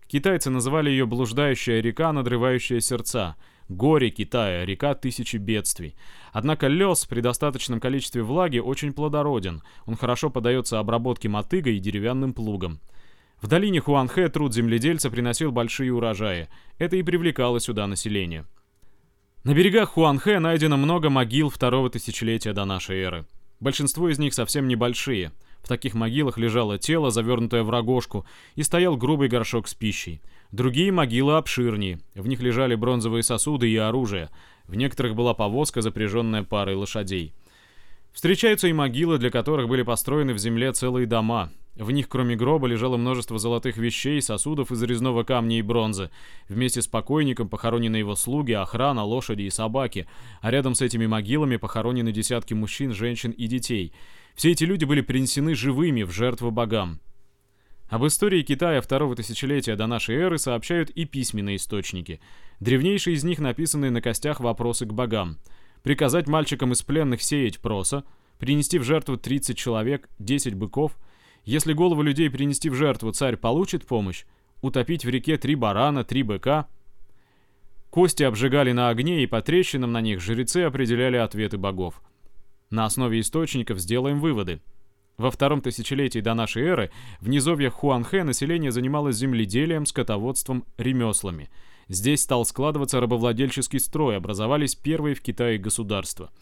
Китайцы 0.07 0.51
называли 0.51 0.91
ее 0.91 1.07
«блуждающая 1.07 1.81
река, 1.81 2.13
надрывающая 2.13 2.81
сердца», 2.81 3.37
«Горе 3.69 4.11
Китая, 4.11 4.65
река 4.65 4.95
тысячи 4.95 5.37
бедствий». 5.37 5.95
Однако 6.33 6.67
лес 6.67 7.07
при 7.07 7.21
достаточном 7.21 7.79
количестве 7.79 8.23
влаги 8.23 8.59
очень 8.59 8.93
плодороден. 8.93 9.63
Он 9.87 9.97
хорошо 9.97 10.29
подается 10.29 10.81
обработке 10.81 11.29
мотыгой 11.29 11.77
и 11.77 11.81
деревянным 11.81 12.35
плугом. 12.35 12.81
В 13.41 13.47
долине 13.47 13.81
Хуанхэ 13.81 14.29
труд 14.29 14.55
земледельца 14.55 15.11
приносил 15.11 15.51
большие 15.51 15.93
урожаи. 15.93 16.49
Это 16.79 16.97
и 16.97 17.03
привлекало 17.03 17.59
сюда 17.59 17.87
население. 17.87 18.45
На 19.45 19.55
берегах 19.55 19.91
Хуанхэ 19.91 20.39
найдено 20.39 20.77
много 20.77 21.09
могил 21.09 21.49
второго 21.49 21.89
тысячелетия 21.89 22.53
до 22.53 22.67
нашей 22.67 23.01
эры. 23.01 23.25
Большинство 23.59 24.11
из 24.11 24.19
них 24.19 24.35
совсем 24.35 24.69
небольшие. 24.69 25.33
В 25.63 25.69
таких 25.69 25.95
могилах 25.95 26.37
лежало 26.37 26.79
тело, 26.79 27.11
завернутое 27.11 27.63
в 27.63 27.71
рогожку, 27.71 28.27
и 28.57 28.63
стоял 28.63 28.97
грубый 28.97 29.29
горшок 29.29 29.69
с 29.69 29.75
пищей. 29.75 30.21
Другие 30.53 30.93
могилы 30.93 31.37
обширнее. 31.37 32.01
В 32.15 32.27
них 32.27 32.41
лежали 32.41 32.75
бронзовые 32.75 33.23
сосуды 33.23 33.71
и 33.71 33.77
оружие. 33.77 34.29
В 34.67 34.75
некоторых 34.75 35.15
была 35.15 35.33
повозка, 35.33 35.81
запряженная 35.81 36.43
парой 36.43 36.75
лошадей. 36.75 37.33
Встречаются 38.13 38.69
и 38.69 38.73
могилы, 38.73 39.19
для 39.19 39.31
которых 39.31 39.69
были 39.69 39.83
построены 39.83 40.35
в 40.35 40.39
земле 40.39 40.73
целые 40.73 41.07
дома. 41.07 41.51
В 41.77 41.93
них, 41.93 42.09
кроме 42.09 42.37
гроба, 42.37 42.67
лежало 42.67 42.97
множество 42.97 43.39
золотых 43.39 43.77
вещей, 43.77 44.21
сосудов 44.21 44.73
из 44.73 44.83
резного 44.83 45.23
камня 45.23 45.59
и 45.59 45.63
бронзы. 45.63 46.11
Вместе 46.49 46.83
с 46.83 46.89
покойником 46.89 47.49
похоронены 47.49 47.97
его 47.97 48.17
слуги, 48.17 48.53
охрана, 48.53 49.05
лошади 49.05 49.43
и 49.43 49.51
собаки. 49.51 50.09
А 50.41 50.51
рядом 50.51 50.75
с 50.75 50.83
этими 50.83 51.07
могилами 51.07 51.57
похоронены 51.57 52.13
десятки 52.13 52.55
мужчин, 52.55 52.93
женщин 52.93 53.31
и 53.31 53.47
детей. 53.47 53.93
Все 54.35 54.51
эти 54.51 54.65
люди 54.65 54.85
были 54.85 55.01
принесены 55.01 55.55
живыми 55.55 56.03
в 56.03 56.11
жертву 56.11 56.51
богам. 56.51 57.01
Об 57.89 58.07
истории 58.07 58.43
Китая 58.43 58.81
второго 58.81 59.17
тысячелетия 59.17 59.75
до 59.75 59.87
нашей 59.87 60.17
эры 60.17 60.39
сообщают 60.39 60.91
и 60.91 61.05
письменные 61.05 61.57
источники. 61.57 62.21
Древнейшие 62.59 63.15
из 63.15 63.25
них 63.25 63.39
написаны 63.39 63.91
на 63.91 64.03
костях 64.03 64.41
вопросы 64.41 64.87
к 64.87 64.93
богам. 64.93 65.39
Приказать 65.83 66.29
мальчикам 66.29 66.73
из 66.73 66.83
пленных 66.83 67.23
сеять 67.23 67.59
проса, 67.61 68.05
принести 68.39 68.79
в 68.79 68.85
жертву 68.85 69.17
30 69.17 69.57
человек, 69.57 70.09
10 70.19 70.55
быков– 70.55 70.99
если 71.45 71.73
голову 71.73 72.03
людей 72.03 72.31
принести 72.31 72.69
в 72.69 72.75
жертву, 72.75 73.13
царь 73.13 73.37
получит 73.37 73.87
помощь. 73.87 74.25
Утопить 74.61 75.05
в 75.05 75.09
реке 75.09 75.39
три 75.39 75.55
барана, 75.55 76.05
три 76.05 76.23
быка. 76.23 76.69
Кости 77.89 78.23
обжигали 78.23 78.73
на 78.73 78.89
огне, 78.91 79.23
и 79.23 79.27
по 79.27 79.41
трещинам 79.41 79.93
на 79.93 80.01
них 80.01 80.21
жрецы 80.21 80.59
определяли 80.59 81.17
ответы 81.17 81.57
богов. 81.57 82.03
На 82.69 82.85
основе 82.85 83.21
источников 83.21 83.79
сделаем 83.81 84.21
выводы. 84.21 84.61
Во 85.17 85.31
втором 85.31 85.61
тысячелетии 85.61 86.21
до 86.21 86.35
нашей 86.35 86.63
эры 86.63 86.91
в 87.21 87.29
низовьях 87.29 87.75
Хуанхэ 87.75 88.23
население 88.23 88.71
занималось 88.71 89.17
земледелием, 89.17 89.87
скотоводством, 89.87 90.65
ремеслами. 90.79 91.51
Здесь 91.89 92.23
стал 92.23 92.45
складываться 92.45 93.01
рабовладельческий 93.01 93.81
строй, 93.81 94.17
образовались 94.17 94.77
первые 94.77 95.15
в 95.15 95.21
Китае 95.21 95.59
государства– 95.59 96.31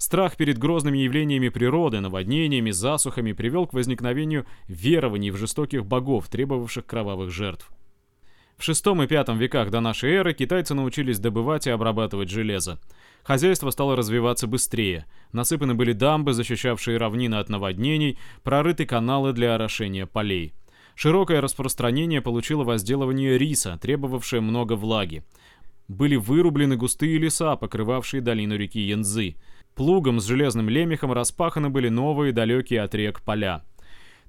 Страх 0.00 0.38
перед 0.38 0.56
грозными 0.56 0.96
явлениями 0.96 1.50
природы, 1.50 2.00
наводнениями, 2.00 2.70
засухами 2.70 3.32
привел 3.32 3.66
к 3.66 3.74
возникновению 3.74 4.46
верований 4.66 5.30
в 5.30 5.36
жестоких 5.36 5.84
богов, 5.84 6.26
требовавших 6.28 6.86
кровавых 6.86 7.30
жертв. 7.30 7.70
В 8.56 8.66
VI 8.66 9.04
и 9.04 9.30
V 9.30 9.38
веках 9.38 9.70
до 9.70 9.80
нашей 9.80 10.12
эры 10.12 10.32
китайцы 10.32 10.72
научились 10.72 11.18
добывать 11.18 11.66
и 11.66 11.70
обрабатывать 11.70 12.30
железо. 12.30 12.80
Хозяйство 13.24 13.68
стало 13.68 13.94
развиваться 13.94 14.46
быстрее. 14.46 15.04
Насыпаны 15.32 15.74
были 15.74 15.92
дамбы, 15.92 16.32
защищавшие 16.32 16.96
равнины 16.96 17.34
от 17.34 17.50
наводнений, 17.50 18.18
прорыты 18.42 18.86
каналы 18.86 19.34
для 19.34 19.54
орошения 19.54 20.06
полей. 20.06 20.54
Широкое 20.94 21.42
распространение 21.42 22.22
получило 22.22 22.64
возделывание 22.64 23.36
риса, 23.36 23.78
требовавшее 23.78 24.40
много 24.40 24.76
влаги. 24.76 25.24
Были 25.88 26.14
вырублены 26.16 26.76
густые 26.76 27.18
леса, 27.18 27.56
покрывавшие 27.56 28.22
долину 28.22 28.56
реки 28.56 28.80
Янцзы. 28.80 29.34
Плугом 29.74 30.20
с 30.20 30.26
железным 30.26 30.68
лемехом 30.68 31.12
распаханы 31.12 31.70
были 31.70 31.88
новые 31.88 32.32
далекие 32.32 32.82
от 32.82 32.94
рек 32.94 33.22
поля. 33.22 33.64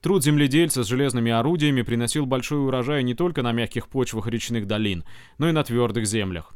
Труд 0.01 0.24
земледельца 0.24 0.83
с 0.83 0.88
железными 0.88 1.31
орудиями 1.31 1.83
приносил 1.83 2.25
большой 2.25 2.65
урожай 2.65 3.03
не 3.03 3.13
только 3.13 3.43
на 3.43 3.51
мягких 3.51 3.88
почвах 3.88 4.27
речных 4.27 4.65
долин, 4.65 5.03
но 5.38 5.50
и 5.50 5.51
на 5.51 5.63
твердых 5.63 6.07
землях. 6.07 6.55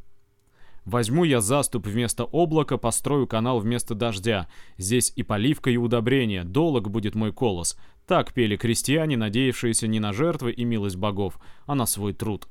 Возьму 0.84 1.24
я 1.24 1.40
заступ 1.40 1.86
вместо 1.86 2.24
облака, 2.24 2.76
построю 2.76 3.26
канал 3.26 3.58
вместо 3.58 3.94
дождя. 3.94 4.48
Здесь 4.78 5.12
и 5.16 5.24
поливка, 5.24 5.68
и 5.68 5.76
удобрение, 5.76 6.44
долог 6.44 6.90
будет 6.90 7.16
мой 7.16 7.32
колос. 7.32 7.76
Так 8.06 8.32
пели 8.32 8.56
крестьяне, 8.56 9.16
надеявшиеся 9.16 9.88
не 9.88 9.98
на 9.98 10.12
жертвы 10.12 10.52
и 10.52 10.64
милость 10.64 10.96
богов, 10.96 11.40
а 11.66 11.74
на 11.74 11.86
свой 11.86 12.14
труд. 12.14 12.46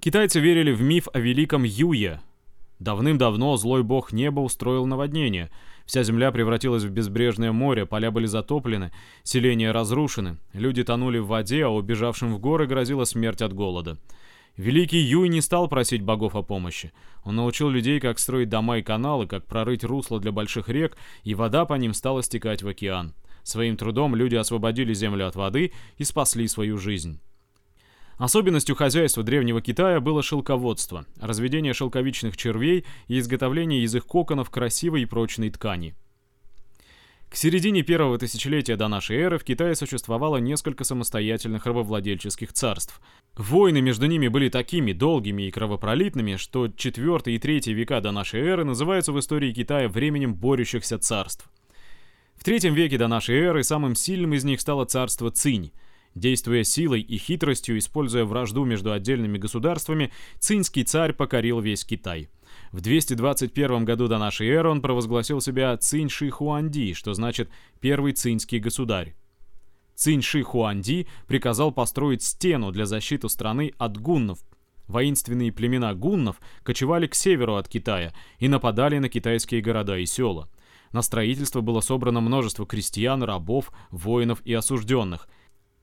Китайцы 0.00 0.38
верили 0.38 0.70
в 0.70 0.82
миф 0.82 1.08
о 1.14 1.18
великом 1.18 1.64
Юе, 1.64 2.20
Давным-давно 2.78 3.56
злой 3.56 3.82
бог 3.82 4.12
неба 4.12 4.40
устроил 4.40 4.86
наводнение. 4.86 5.50
Вся 5.86 6.02
земля 6.02 6.30
превратилась 6.32 6.82
в 6.82 6.90
безбрежное 6.90 7.52
море, 7.52 7.86
поля 7.86 8.10
были 8.10 8.26
затоплены, 8.26 8.92
селения 9.22 9.70
разрушены, 9.70 10.36
люди 10.52 10.82
тонули 10.84 11.18
в 11.18 11.28
воде, 11.28 11.64
а 11.64 11.70
убежавшим 11.70 12.34
в 12.34 12.38
горы 12.38 12.66
грозила 12.66 13.04
смерть 13.04 13.40
от 13.40 13.52
голода. 13.52 13.96
Великий 14.56 14.98
Юй 14.98 15.28
не 15.28 15.42
стал 15.42 15.68
просить 15.68 16.02
богов 16.02 16.34
о 16.34 16.42
помощи. 16.42 16.92
Он 17.24 17.36
научил 17.36 17.68
людей, 17.68 18.00
как 18.00 18.18
строить 18.18 18.48
дома 18.48 18.78
и 18.78 18.82
каналы, 18.82 19.26
как 19.26 19.44
прорыть 19.44 19.84
русло 19.84 20.18
для 20.18 20.32
больших 20.32 20.68
рек, 20.68 20.96
и 21.24 21.34
вода 21.34 21.66
по 21.66 21.74
ним 21.74 21.92
стала 21.92 22.22
стекать 22.22 22.62
в 22.62 22.68
океан. 22.68 23.14
Своим 23.42 23.76
трудом 23.76 24.16
люди 24.16 24.34
освободили 24.34 24.94
землю 24.94 25.28
от 25.28 25.36
воды 25.36 25.72
и 25.98 26.04
спасли 26.04 26.48
свою 26.48 26.78
жизнь. 26.78 27.20
Особенностью 28.18 28.74
хозяйства 28.74 29.22
Древнего 29.22 29.60
Китая 29.60 30.00
было 30.00 30.22
шелководство, 30.22 31.04
разведение 31.20 31.74
шелковичных 31.74 32.36
червей 32.36 32.86
и 33.08 33.18
изготовление 33.18 33.82
из 33.82 33.94
их 33.94 34.06
коконов 34.06 34.48
красивой 34.48 35.02
и 35.02 35.06
прочной 35.06 35.50
ткани. 35.50 35.94
К 37.28 37.36
середине 37.36 37.82
первого 37.82 38.16
тысячелетия 38.16 38.76
до 38.76 38.88
нашей 38.88 39.18
эры 39.18 39.38
в 39.38 39.44
Китае 39.44 39.74
существовало 39.74 40.38
несколько 40.38 40.84
самостоятельных 40.84 41.66
рабовладельческих 41.66 42.52
царств. 42.54 43.00
Войны 43.36 43.82
между 43.82 44.06
ними 44.06 44.28
были 44.28 44.48
такими 44.48 44.92
долгими 44.92 45.42
и 45.42 45.50
кровопролитными, 45.50 46.36
что 46.36 46.68
четвертый 46.68 47.34
и 47.34 47.38
третий 47.38 47.74
века 47.74 48.00
до 48.00 48.12
нашей 48.12 48.40
эры 48.40 48.64
называются 48.64 49.12
в 49.12 49.18
истории 49.18 49.52
Китая 49.52 49.88
временем 49.88 50.34
борющихся 50.34 50.98
царств. 50.98 51.50
В 52.36 52.44
третьем 52.44 52.72
веке 52.72 52.96
до 52.96 53.08
нашей 53.08 53.36
эры 53.36 53.62
самым 53.62 53.94
сильным 53.94 54.32
из 54.32 54.44
них 54.44 54.60
стало 54.60 54.86
царство 54.86 55.30
Цинь– 55.30 55.72
Действуя 56.16 56.64
силой 56.64 57.02
и 57.02 57.18
хитростью, 57.18 57.76
используя 57.76 58.24
вражду 58.24 58.64
между 58.64 58.90
отдельными 58.90 59.36
государствами, 59.36 60.10
цинский 60.38 60.82
царь 60.82 61.12
покорил 61.12 61.60
весь 61.60 61.84
Китай. 61.84 62.30
В 62.72 62.80
221 62.80 63.84
году 63.84 64.08
до 64.08 64.16
нашей 64.16 64.48
эры 64.48 64.70
он 64.70 64.80
провозгласил 64.80 65.42
себя 65.42 65.76
Цинь 65.76 66.08
Ши 66.08 66.30
Хуанди, 66.30 66.94
что 66.94 67.12
значит 67.12 67.50
«первый 67.80 68.14
цинский 68.14 68.58
государь». 68.58 69.14
Цинь 69.94 70.22
Ши 70.22 70.42
Хуанди 70.42 71.06
приказал 71.26 71.70
построить 71.70 72.22
стену 72.22 72.72
для 72.72 72.86
защиты 72.86 73.28
страны 73.28 73.74
от 73.76 73.98
гуннов. 73.98 74.38
Воинственные 74.88 75.52
племена 75.52 75.92
гуннов 75.92 76.40
кочевали 76.62 77.06
к 77.06 77.14
северу 77.14 77.56
от 77.56 77.68
Китая 77.68 78.14
и 78.38 78.48
нападали 78.48 78.96
на 78.98 79.10
китайские 79.10 79.60
города 79.60 79.98
и 79.98 80.06
села. 80.06 80.48
На 80.92 81.02
строительство 81.02 81.60
было 81.60 81.80
собрано 81.82 82.22
множество 82.22 82.66
крестьян, 82.66 83.22
рабов, 83.22 83.70
воинов 83.90 84.40
и 84.46 84.54
осужденных. 84.54 85.28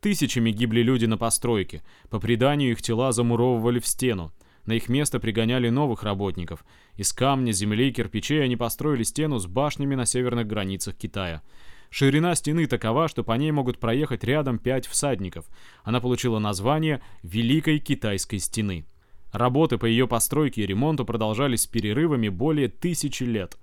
Тысячами 0.03 0.51
гибли 0.51 0.81
люди 0.81 1.05
на 1.05 1.17
постройке. 1.17 1.81
По 2.10 2.19
преданию 2.19 2.72
их 2.72 2.81
тела 2.81 3.13
замуровывали 3.13 3.79
в 3.79 3.88
стену. 3.88 4.33
На 4.65 4.74
их 4.74 4.89
место 4.89 5.17
пригоняли 5.17 5.69
новых 5.69 6.03
работников. 6.03 6.65
Из 6.98 7.13
камня, 7.13 7.53
земли 7.53 7.88
и 7.88 7.93
кирпичей 7.93 8.43
они 8.43 8.57
построили 8.57 9.03
стену 9.03 9.39
с 9.39 9.48
башнями 9.48 9.95
на 9.95 10.05
северных 10.05 10.45
границах 10.45 10.98
Китая. 10.98 11.41
Ширина 11.89 12.36
стены 12.36 12.67
такова, 12.67 13.07
что 13.07 13.24
по 13.24 13.31
ней 13.31 13.51
могут 13.51 13.79
проехать 13.79 14.25
рядом 14.25 14.60
пять 14.60 14.88
всадников. 14.88 15.45
Она 15.86 16.01
получила 16.01 16.38
название 16.38 17.01
«Великой 17.22 17.79
Китайской 17.79 18.39
стены». 18.39 18.86
Работы 19.31 19.77
по 19.77 19.86
ее 19.86 20.05
постройке 20.05 20.63
и 20.63 20.65
ремонту 20.65 21.05
продолжались 21.05 21.62
с 21.62 21.67
перерывами 21.67 22.27
более 22.27 22.67
тысячи 22.67 23.24
лет. 23.24 23.57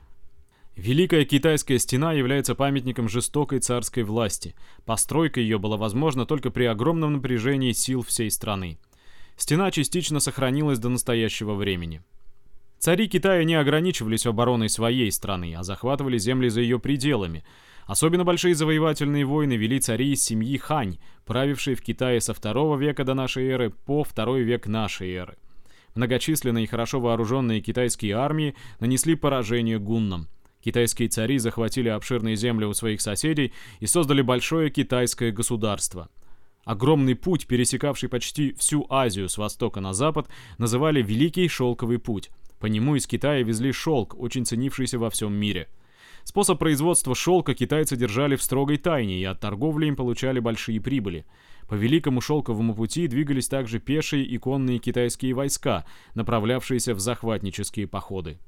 Великая 0.77 1.25
Китайская 1.25 1.79
стена 1.79 2.13
является 2.13 2.55
памятником 2.55 3.09
жестокой 3.09 3.59
царской 3.59 4.03
власти. 4.03 4.55
Постройка 4.87 5.41
ее 5.41 5.59
была 5.59 5.77
возможна 5.77 6.27
только 6.27 6.51
при 6.51 6.65
огромном 6.65 7.15
напряжении 7.15 7.73
сил 7.73 8.03
всей 8.03 8.31
страны. 8.31 8.79
Стена 9.37 9.71
частично 9.71 10.21
сохранилась 10.21 10.79
до 10.79 10.89
настоящего 10.89 11.55
времени. 11.55 12.03
Цари 12.79 13.09
Китая 13.09 13.45
не 13.45 13.57
ограничивались 13.57 14.25
обороной 14.25 14.71
своей 14.71 15.13
страны, 15.13 15.55
а 15.55 15.63
захватывали 15.63 16.17
земли 16.17 16.49
за 16.49 16.63
ее 16.63 16.79
пределами. 16.79 17.45
Особенно 17.85 18.25
большие 18.25 18.55
завоевательные 18.55 19.27
войны 19.27 19.55
вели 19.55 19.81
цари 19.81 20.13
из 20.13 20.23
семьи 20.23 20.57
Хань, 20.57 20.99
правившие 21.27 21.77
в 21.77 21.83
Китае 21.83 22.23
со 22.23 22.33
второго 22.33 22.79
века 22.79 23.05
до 23.05 23.13
нашей 23.13 23.49
эры 23.49 23.71
по 23.71 24.03
второй 24.03 24.43
век 24.45 24.67
нашей 24.67 25.13
эры. 25.13 25.37
Многочисленные 25.95 26.65
и 26.65 26.69
хорошо 26.69 27.01
вооруженные 27.01 27.61
китайские 27.61 28.15
армии 28.15 28.55
нанесли 28.79 29.15
поражение 29.15 29.79
гуннам. 29.79 30.29
Китайские 30.63 31.09
цари 31.09 31.39
захватили 31.39 31.89
обширные 31.89 32.37
земли 32.37 32.65
у 32.67 32.75
своих 32.75 33.01
соседей 33.01 33.53
и 33.81 33.87
создали 33.87 34.23
большое 34.23 34.71
китайское 34.71 35.33
государство– 35.33 36.09
Огромный 36.65 37.15
путь, 37.17 37.47
пересекавший 37.47 38.09
почти 38.09 38.53
всю 38.53 38.87
Азию 38.91 39.29
с 39.29 39.39
востока 39.39 39.81
на 39.81 39.93
запад, 39.93 40.29
называли 40.59 41.03
Великий 41.03 41.49
Шелковый 41.49 41.99
путь. 41.99 42.31
По 42.59 42.67
нему 42.67 42.97
из 42.97 43.07
Китая 43.07 43.43
везли 43.43 43.73
шелк, 43.73 44.15
очень 44.19 44.45
ценившийся 44.45 44.99
во 44.99 45.09
всем 45.09 45.33
мире. 45.33 45.69
Способ 46.23 46.59
производства 46.59 47.15
шелка 47.15 47.55
китайцы 47.55 47.97
держали 47.97 48.37
в 48.37 48.43
строгой 48.43 48.77
тайне, 48.77 49.19
и 49.19 49.25
от 49.25 49.41
торговли 49.41 49.87
им 49.87 49.97
получали 49.97 50.39
большие 50.39 50.81
прибыли. 50.81 51.25
По 51.67 51.75
Великому 51.75 52.21
Шелковому 52.21 52.75
пути 52.75 53.07
двигались 53.07 53.49
также 53.49 53.81
пешие 53.81 54.25
и 54.25 54.37
конные 54.37 54.79
китайские 54.79 55.33
войска, 55.33 55.87
направлявшиеся 56.15 56.95
в 56.95 57.01
захватнические 57.01 57.87
походы. 57.87 58.39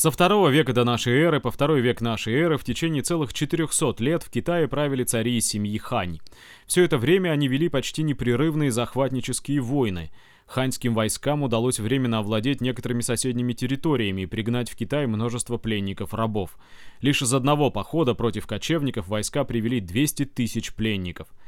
Со 0.00 0.12
второго 0.12 0.48
века 0.48 0.72
до 0.72 0.84
нашей 0.84 1.12
эры 1.14 1.40
по 1.40 1.50
второй 1.50 1.80
век 1.80 2.00
нашей 2.00 2.32
эры 2.32 2.56
в 2.56 2.62
течение 2.62 3.02
целых 3.02 3.34
400 3.34 3.96
лет 3.98 4.22
в 4.22 4.30
Китае 4.30 4.68
правили 4.68 5.02
цари 5.02 5.40
семьи 5.40 5.76
Хань. 5.76 6.20
Все 6.68 6.84
это 6.84 6.98
время 6.98 7.30
они 7.30 7.48
вели 7.48 7.68
почти 7.68 8.04
непрерывные 8.04 8.70
захватнические 8.70 9.60
войны. 9.60 10.12
Ханьским 10.46 10.94
войскам 10.94 11.42
удалось 11.42 11.80
временно 11.80 12.20
овладеть 12.20 12.60
некоторыми 12.60 13.00
соседними 13.00 13.54
территориями 13.54 14.20
и 14.20 14.26
пригнать 14.26 14.70
в 14.70 14.76
Китай 14.76 15.08
множество 15.08 15.58
пленников-рабов. 15.58 16.56
Лишь 17.00 17.22
из 17.22 17.34
одного 17.34 17.72
похода 17.72 18.14
против 18.14 18.46
кочевников 18.46 19.08
войска 19.08 19.42
привели 19.42 19.80
200 19.80 20.26
тысяч 20.26 20.74
пленников– 20.74 21.26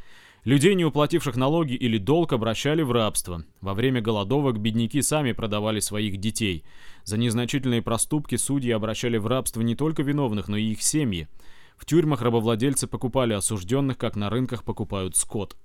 Людей, 0.45 0.75
не 0.75 0.87
уплативших 0.87 1.37
налоги 1.37 1.75
или 1.75 1.99
долг, 1.99 2.33
обращали 2.33 2.81
в 2.81 2.93
рабство. 2.93 3.45
Во 3.61 3.75
время 3.75 4.01
голодовок 4.01 4.59
бедняки 4.59 5.03
сами 5.03 5.33
продавали 5.33 5.81
своих 5.81 6.17
детей. 6.17 6.65
За 7.05 7.19
незначительные 7.19 7.83
проступки 7.83 8.37
судьи 8.37 8.71
обращали 8.71 9.19
в 9.19 9.27
рабство 9.27 9.61
не 9.61 9.75
только 9.75 10.03
виновных, 10.03 10.49
но 10.49 10.57
и 10.57 10.73
их 10.73 10.83
семьи. 10.83 11.29
В 11.77 11.85
тюрьмах 11.85 12.23
рабовладельцы 12.23 12.87
покупали 12.87 13.35
осужденных, 13.35 13.99
как 13.99 14.17
на 14.17 14.31
рынках 14.31 14.65
покупают 14.65 15.15
скот. 15.15 15.57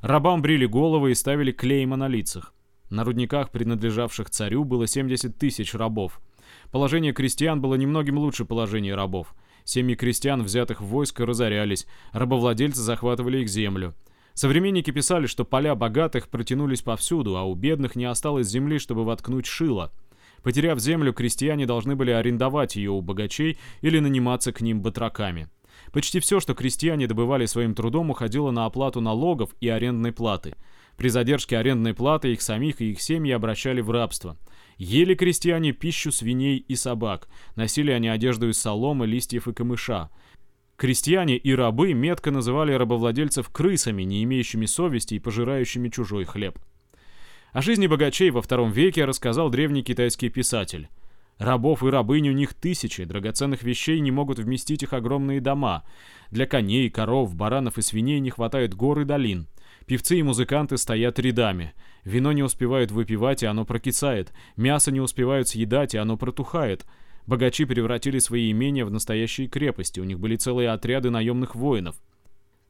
Рабам 0.00 0.40
брили 0.40 0.64
головы 0.64 1.10
и 1.10 1.14
ставили 1.14 1.52
клейма 1.52 1.96
на 1.96 2.08
лицах. 2.08 2.54
На 2.88 3.04
рудниках, 3.04 3.50
принадлежавших 3.50 4.30
царю, 4.30 4.64
было 4.64 4.86
70 4.86 5.36
тысяч 5.36 5.74
рабов. 5.74 6.20
Положение 6.70 7.12
крестьян 7.12 7.60
было 7.60 7.74
немногим 7.74 8.18
лучше 8.18 8.46
положения 8.46 8.94
рабов. 8.94 9.34
Семьи 9.64 9.94
крестьян, 9.94 10.42
взятых 10.42 10.80
в 10.80 10.86
войско, 10.86 11.26
разорялись, 11.26 11.86
рабовладельцы 12.12 12.80
захватывали 12.80 13.38
их 13.38 13.48
землю. 13.48 13.94
Современники 14.34 14.90
писали, 14.90 15.26
что 15.26 15.44
поля 15.44 15.76
богатых 15.76 16.28
протянулись 16.28 16.82
повсюду, 16.82 17.36
а 17.36 17.44
у 17.44 17.54
бедных 17.54 17.94
не 17.94 18.04
осталось 18.04 18.48
земли, 18.48 18.78
чтобы 18.78 19.04
воткнуть 19.04 19.46
шило. 19.46 19.92
Потеряв 20.42 20.80
землю, 20.80 21.12
крестьяне 21.12 21.66
должны 21.66 21.96
были 21.96 22.10
арендовать 22.10 22.76
ее 22.76 22.90
у 22.90 23.00
богачей 23.00 23.58
или 23.80 24.00
наниматься 24.00 24.52
к 24.52 24.60
ним 24.60 24.82
батраками. 24.82 25.48
Почти 25.92 26.18
все, 26.18 26.40
что 26.40 26.54
крестьяне 26.54 27.06
добывали 27.06 27.46
своим 27.46 27.74
трудом, 27.74 28.10
уходило 28.10 28.50
на 28.50 28.66
оплату 28.66 29.00
налогов 29.00 29.54
и 29.60 29.68
арендной 29.68 30.12
платы. 30.12 30.54
При 30.96 31.08
задержке 31.08 31.56
арендной 31.56 31.94
платы 31.94 32.32
их 32.32 32.42
самих 32.42 32.80
и 32.80 32.90
их 32.90 33.00
семьи 33.00 33.32
обращали 33.32 33.80
в 33.80 33.90
рабство. 33.90 34.36
Ели 34.76 35.14
крестьяне 35.14 35.72
пищу 35.72 36.10
свиней 36.10 36.58
и 36.58 36.74
собак, 36.74 37.28
носили 37.54 37.92
они 37.92 38.08
одежду 38.08 38.48
из 38.48 38.58
соломы, 38.58 39.06
листьев 39.06 39.46
и 39.46 39.52
камыша. 39.52 40.10
Крестьяне 40.76 41.36
и 41.36 41.54
рабы 41.54 41.92
метко 41.92 42.30
называли 42.30 42.72
рабовладельцев 42.72 43.48
крысами, 43.48 44.02
не 44.02 44.24
имеющими 44.24 44.66
совести 44.66 45.14
и 45.14 45.18
пожирающими 45.20 45.88
чужой 45.88 46.24
хлеб. 46.24 46.58
О 47.52 47.62
жизни 47.62 47.86
богачей 47.86 48.30
во 48.30 48.42
втором 48.42 48.72
веке 48.72 49.04
рассказал 49.04 49.50
древний 49.50 49.84
китайский 49.84 50.28
писатель. 50.28 50.88
Рабов 51.38 51.82
и 51.84 51.88
рабынь 51.88 52.28
у 52.28 52.32
них 52.32 52.54
тысячи, 52.54 53.04
драгоценных 53.04 53.62
вещей 53.62 54.00
не 54.00 54.10
могут 54.10 54.38
вместить 54.38 54.82
их 54.82 54.92
огромные 54.92 55.40
дома. 55.40 55.84
Для 56.30 56.46
коней, 56.46 56.90
коров, 56.90 57.34
баранов 57.34 57.78
и 57.78 57.82
свиней 57.82 58.18
не 58.20 58.30
хватает 58.30 58.74
гор 58.74 59.00
и 59.00 59.04
долин. 59.04 59.46
Певцы 59.86 60.18
и 60.18 60.22
музыканты 60.22 60.76
стоят 60.78 61.18
рядами. 61.18 61.74
Вино 62.04 62.32
не 62.32 62.42
успевают 62.42 62.90
выпивать, 62.90 63.42
и 63.42 63.46
оно 63.46 63.64
прокисает. 63.64 64.32
Мясо 64.56 64.90
не 64.90 65.00
успевают 65.00 65.48
съедать, 65.48 65.94
и 65.94 65.98
оно 65.98 66.16
протухает. 66.16 66.86
Богачи 67.26 67.64
превратили 67.64 68.18
свои 68.18 68.50
имения 68.50 68.84
в 68.84 68.90
настоящие 68.90 69.48
крепости, 69.48 70.00
у 70.00 70.04
них 70.04 70.20
были 70.20 70.36
целые 70.36 70.70
отряды 70.70 71.10
наемных 71.10 71.54
воинов. 71.54 71.96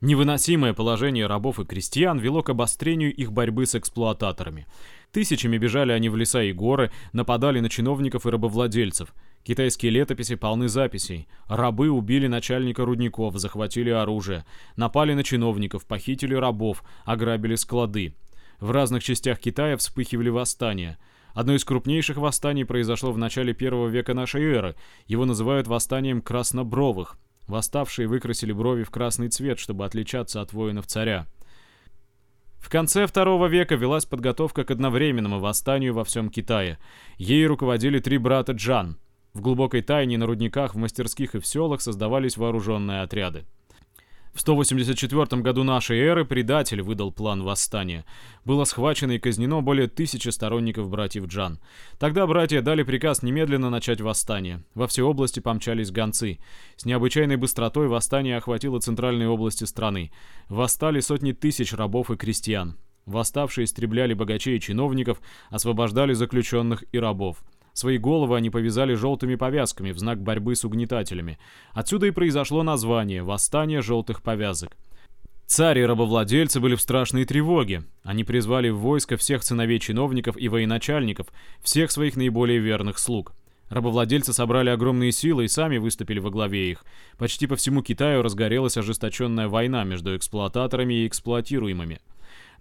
Невыносимое 0.01 0.75
положение 0.75 1.27
рабов 1.27 1.59
и 1.59 1.65
крестьян 1.65 2.19
вело 2.19 2.43
к 2.43 2.51
обострению 2.51 3.13
их 3.15 3.33
борьбы 3.33 3.65
с 3.65 3.75
эксплуататорами. 3.75 4.67
Тысячами 5.13 5.57
бежали 5.57 5.93
они 5.93 6.09
в 6.09 6.17
леса 6.17 6.43
и 6.43 6.53
горы, 6.53 6.91
нападали 7.13 7.61
на 7.61 7.71
чиновников 7.71 8.27
и 8.27 8.31
рабовладельцев. 8.31 9.15
Китайские 9.45 9.93
летописи 9.93 10.35
полны 10.35 10.69
записей. 10.69 11.27
Рабы 11.49 11.91
убили 11.91 12.27
начальника 12.27 12.85
рудников, 12.85 13.37
захватили 13.39 13.91
оружие, 13.91 14.45
напали 14.77 15.15
на 15.15 15.25
чиновников, 15.25 15.87
похитили 15.87 16.35
рабов, 16.35 16.83
ограбили 17.05 17.55
склады. 17.55 18.15
В 18.61 18.71
разных 18.71 19.03
частях 19.03 19.39
Китая 19.39 19.77
вспыхивали 19.77 20.29
восстания– 20.29 20.99
Одно 21.35 21.55
из 21.55 21.65
крупнейших 21.65 22.17
восстаний 22.17 22.65
произошло 22.65 23.13
в 23.13 23.19
начале 23.19 23.53
первого 23.53 23.89
века 23.89 24.15
нашей 24.15 24.45
эры. 24.45 24.77
Его 25.07 25.25
называют 25.25 25.67
восстанием 25.67 26.23
краснобровых. 26.23 27.19
Восставшие 27.49 28.07
выкрасили 28.07 28.53
брови 28.53 28.85
в 28.85 28.91
красный 28.91 29.29
цвет, 29.29 29.59
чтобы 29.59 29.85
отличаться 29.85 30.41
от 30.41 30.53
воинов 30.53 30.87
царя. 30.87 31.27
В 32.59 32.71
конце 32.71 33.07
второго 33.07 33.47
века 33.47 33.75
велась 33.75 34.07
подготовка 34.07 34.65
к 34.65 34.71
одновременному 34.71 35.41
восстанию 35.41 35.93
во 35.93 36.05
всем 36.05 36.31
Китае. 36.31 36.79
Ей 37.19 37.47
руководили 37.47 37.99
три 37.99 38.17
брата 38.17 38.53
Джан. 38.53 38.97
В 39.35 39.41
глубокой 39.41 39.83
тайне 39.83 40.17
на 40.17 40.27
рудниках, 40.27 40.75
в 40.75 40.79
мастерских 40.79 41.35
и 41.35 41.41
в 41.41 41.47
селах 41.47 41.83
создавались 41.83 42.37
вооруженные 42.37 43.03
отряды. 43.03 43.45
В 44.35 44.41
184 44.41 45.43
году 45.43 45.63
нашей 45.63 46.01
эры 46.01 46.25
предатель 46.25 46.83
выдал 46.83 47.13
план 47.13 47.45
восстания. 47.45 48.05
Было 48.45 48.65
схвачено 48.65 49.13
и 49.13 49.19
казнено 49.21 49.61
более 49.61 49.87
тысячи 49.87 50.29
сторонников 50.29 50.91
братьев 50.91 51.27
Джан. 51.27 51.61
Тогда 52.01 52.27
братья 52.27 52.61
дали 52.61 52.83
приказ 52.83 53.23
немедленно 53.23 53.71
начать 53.71 54.01
восстание. 54.01 54.65
Во 54.75 54.89
все 54.89 55.05
области 55.05 55.39
помчались 55.39 55.93
гонцы. 55.93 56.41
С 56.77 56.85
необычайной 56.85 57.37
быстротой 57.37 57.87
восстание 57.87 58.37
охватило 58.37 58.81
центральные 58.81 59.29
области 59.29 59.65
страны. 59.65 60.11
Восстали 60.49 60.99
сотни 60.99 61.31
тысяч 61.31 61.73
рабов 61.73 62.11
и 62.11 62.17
крестьян. 62.17 62.77
Восставшие 63.07 63.67
истребляли 63.67 64.15
богачей 64.15 64.57
и 64.57 64.61
чиновников, 64.61 65.21
освобождали 65.51 66.13
заключенных 66.13 66.85
и 66.91 66.99
рабов. 66.99 67.45
Свои 67.75 67.99
головы 67.99 68.37
они 68.37 68.51
повязали 68.51 68.95
желтыми 68.95 69.35
повязками 69.35 69.91
в 69.91 69.99
знак 69.99 70.23
борьбы 70.23 70.55
с 70.55 70.65
угнетателями. 70.65 71.39
Отсюда 71.73 72.07
и 72.07 72.13
произошло 72.13 72.63
название 72.63 73.25
«Восстание 73.25 73.83
желтых 73.83 74.23
повязок». 74.23 74.77
Цари 75.47 75.83
и 75.83 75.85
рабовладельцы 75.85 76.61
были 76.61 76.77
в 76.77 76.81
страшной 76.81 77.25
тревоге. 77.27 77.83
Они 78.03 78.25
призвали 78.25 78.71
в 78.71 78.79
войско 78.79 79.17
всех 79.17 79.43
сыновей 79.43 79.81
чиновников 79.81 80.37
и 80.39 80.49
военачальников, 80.49 81.27
всех 81.63 81.91
своих 81.91 82.17
наиболее 82.17 82.61
верных 82.61 82.99
слуг. 82.99 83.35
Рабовладельцы 83.69 84.33
собрали 84.33 84.71
огромные 84.71 85.11
силы 85.11 85.45
и 85.45 85.49
сами 85.49 85.79
выступили 85.79 86.21
во 86.21 86.31
главе 86.31 86.71
их. 86.71 86.85
Почти 87.19 87.47
по 87.47 87.57
всему 87.57 87.83
Китаю 87.83 88.23
разгорелась 88.23 88.77
ожесточенная 88.77 89.49
война 89.49 89.85
между 89.85 90.17
эксплуататорами 90.17 90.95
и 90.95 91.07
эксплуатируемыми. 91.09 92.01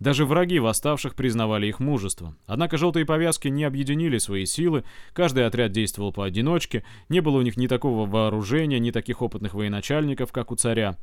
Даже 0.03 0.25
враги 0.25 0.59
восставших 0.59 1.15
признавали 1.15 1.67
их 1.67 1.79
мужество. 1.79 2.35
Однако 2.45 2.75
желтые 2.75 3.05
повязки 3.05 3.47
не 3.47 3.63
объединили 3.63 4.17
свои 4.17 4.45
силы, 4.45 4.83
каждый 5.13 5.45
отряд 5.45 5.71
действовал 5.71 6.11
поодиночке, 6.11 6.83
не 7.07 7.21
было 7.21 7.37
у 7.37 7.41
них 7.41 7.55
ни 7.55 7.67
такого 7.67 8.05
вооружения, 8.05 8.79
ни 8.79 8.91
таких 8.91 9.21
опытных 9.21 9.53
военачальников, 9.53 10.33
как 10.33 10.51
у 10.51 10.55
царя. 10.55 10.97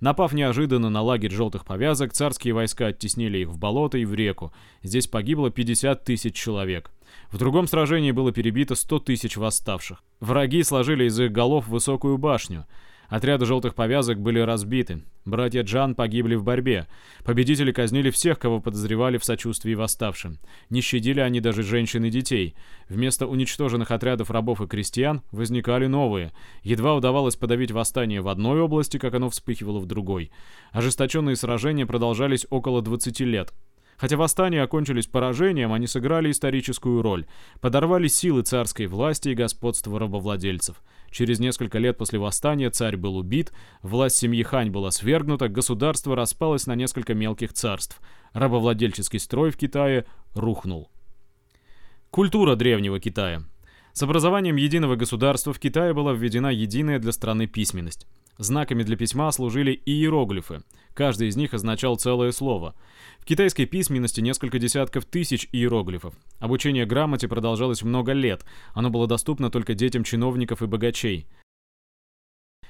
Напав 0.00 0.32
неожиданно 0.32 0.88
на 0.88 1.02
лагерь 1.02 1.32
желтых 1.32 1.66
повязок, 1.66 2.14
царские 2.14 2.54
войска 2.54 2.86
оттеснили 2.86 3.36
их 3.36 3.48
в 3.48 3.58
болото 3.58 3.98
и 3.98 4.06
в 4.06 4.14
реку. 4.14 4.54
Здесь 4.82 5.06
погибло 5.06 5.50
50 5.50 6.02
тысяч 6.04 6.34
человек. 6.34 6.90
В 7.30 7.36
другом 7.36 7.66
сражении 7.66 8.10
было 8.10 8.32
перебито 8.32 8.74
100 8.74 9.00
тысяч 9.00 9.36
восставших. 9.36 10.02
Враги 10.20 10.62
сложили 10.62 11.04
из 11.04 11.20
их 11.20 11.30
голов 11.30 11.68
высокую 11.68 12.16
башню. 12.16 12.64
Отряды 13.08 13.46
желтых 13.46 13.74
повязок 13.74 14.20
были 14.20 14.40
разбиты. 14.40 15.02
Братья 15.24 15.62
Джан 15.62 15.94
погибли 15.94 16.34
в 16.34 16.44
борьбе. 16.44 16.86
Победители 17.24 17.72
казнили 17.72 18.10
всех, 18.10 18.38
кого 18.38 18.60
подозревали 18.60 19.18
в 19.18 19.24
сочувствии 19.24 19.74
восставшим. 19.74 20.38
Не 20.70 20.80
щадили 20.80 21.20
они 21.20 21.40
даже 21.40 21.62
женщин 21.62 22.04
и 22.04 22.10
детей. 22.10 22.54
Вместо 22.88 23.26
уничтоженных 23.26 23.90
отрядов 23.90 24.30
рабов 24.30 24.60
и 24.60 24.66
крестьян 24.66 25.22
возникали 25.32 25.86
новые. 25.86 26.32
Едва 26.62 26.94
удавалось 26.94 27.36
подавить 27.36 27.72
восстание 27.72 28.20
в 28.20 28.28
одной 28.28 28.60
области, 28.60 28.98
как 28.98 29.14
оно 29.14 29.30
вспыхивало 29.30 29.78
в 29.78 29.86
другой. 29.86 30.30
Ожесточенные 30.72 31.36
сражения 31.36 31.86
продолжались 31.86 32.46
около 32.50 32.82
20 32.82 33.20
лет. 33.20 33.52
Хотя 33.96 34.16
восстания 34.16 34.62
окончились 34.62 35.06
поражением, 35.06 35.72
они 35.72 35.86
сыграли 35.86 36.30
историческую 36.30 37.02
роль. 37.02 37.26
Подорвали 37.60 38.08
силы 38.08 38.42
царской 38.42 38.86
власти 38.86 39.30
и 39.30 39.34
господства 39.34 39.98
рабовладельцев. 39.98 40.82
Через 41.10 41.38
несколько 41.38 41.78
лет 41.78 41.96
после 41.98 42.18
восстания 42.18 42.70
царь 42.70 42.96
был 42.96 43.16
убит, 43.16 43.52
власть 43.82 44.16
семьи 44.16 44.42
Хань 44.42 44.70
была 44.70 44.90
свергнута, 44.90 45.48
государство 45.48 46.14
распалось 46.14 46.66
на 46.66 46.74
несколько 46.74 47.14
мелких 47.14 47.52
царств. 47.52 48.00
Рабовладельческий 48.32 49.18
строй 49.18 49.50
в 49.50 49.56
Китае 49.56 50.04
рухнул. 50.34 50.90
Культура 52.10 52.56
древнего 52.56 53.00
Китая. 53.00 53.42
С 53.92 54.02
образованием 54.02 54.56
единого 54.56 54.96
государства 54.96 55.52
в 55.52 55.58
Китае 55.58 55.94
была 55.94 56.12
введена 56.12 56.48
единая 56.48 56.98
для 56.98 57.12
страны 57.12 57.46
письменность. 57.46 58.06
Знаками 58.38 58.82
для 58.82 58.96
письма 58.96 59.30
служили 59.32 59.80
иероглифы. 59.86 60.62
Каждый 60.92 61.28
из 61.28 61.36
них 61.36 61.54
означал 61.54 61.96
целое 61.96 62.32
слово. 62.32 62.74
В 63.18 63.24
китайской 63.24 63.64
письменности 63.64 64.20
несколько 64.20 64.58
десятков 64.58 65.06
тысяч 65.06 65.48
иероглифов. 65.52 66.14
Обучение 66.38 66.84
грамоте 66.84 67.28
продолжалось 67.28 67.82
много 67.82 68.12
лет. 68.12 68.44
Оно 68.74 68.90
было 68.90 69.06
доступно 69.06 69.50
только 69.50 69.74
детям 69.74 70.04
чиновников 70.04 70.62
и 70.62 70.66
богачей. 70.66 71.26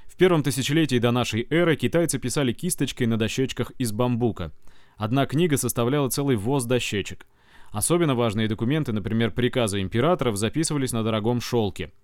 В 0.06 0.16
первом 0.16 0.44
тысячелетии 0.44 0.98
до 0.98 1.10
нашей 1.10 1.46
эры 1.50 1.76
китайцы 1.76 2.18
писали 2.18 2.52
кисточкой 2.52 3.08
на 3.08 3.16
дощечках 3.16 3.72
из 3.78 3.92
бамбука. 3.92 4.52
Одна 4.96 5.26
книга 5.26 5.56
составляла 5.56 6.08
целый 6.08 6.36
воз 6.36 6.64
дощечек. 6.64 7.26
Особенно 7.70 8.14
важные 8.14 8.48
документы, 8.48 8.92
например, 8.92 9.32
приказы 9.32 9.82
императоров, 9.82 10.36
записывались 10.36 10.92
на 10.92 11.02
дорогом 11.02 11.40
шелке– 11.40 11.92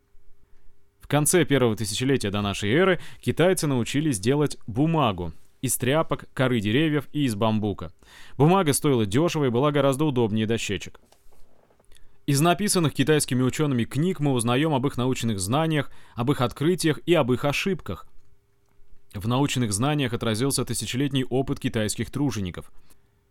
в 1.02 1.08
конце 1.08 1.44
первого 1.44 1.76
тысячелетия 1.76 2.30
до 2.30 2.40
нашей 2.40 2.72
эры 2.72 3.00
китайцы 3.20 3.66
научились 3.66 4.20
делать 4.20 4.56
бумагу 4.66 5.32
из 5.60 5.76
тряпок, 5.76 6.24
коры 6.32 6.60
деревьев 6.60 7.08
и 7.12 7.24
из 7.24 7.34
бамбука. 7.34 7.92
Бумага 8.38 8.72
стоила 8.72 9.04
дешево 9.04 9.46
и 9.46 9.50
была 9.50 9.72
гораздо 9.72 10.04
удобнее 10.04 10.46
дощечек. 10.46 11.00
Из 12.26 12.40
написанных 12.40 12.94
китайскими 12.94 13.42
учеными 13.42 13.84
книг 13.84 14.20
мы 14.20 14.32
узнаем 14.32 14.74
об 14.74 14.86
их 14.86 14.96
научных 14.96 15.40
знаниях, 15.40 15.90
об 16.14 16.30
их 16.30 16.40
открытиях 16.40 17.00
и 17.04 17.14
об 17.14 17.32
их 17.32 17.44
ошибках. 17.44 18.06
В 19.12 19.26
научных 19.26 19.72
знаниях 19.72 20.12
отразился 20.12 20.64
тысячелетний 20.64 21.24
опыт 21.24 21.58
китайских 21.58 22.10
тружеников. 22.10 22.72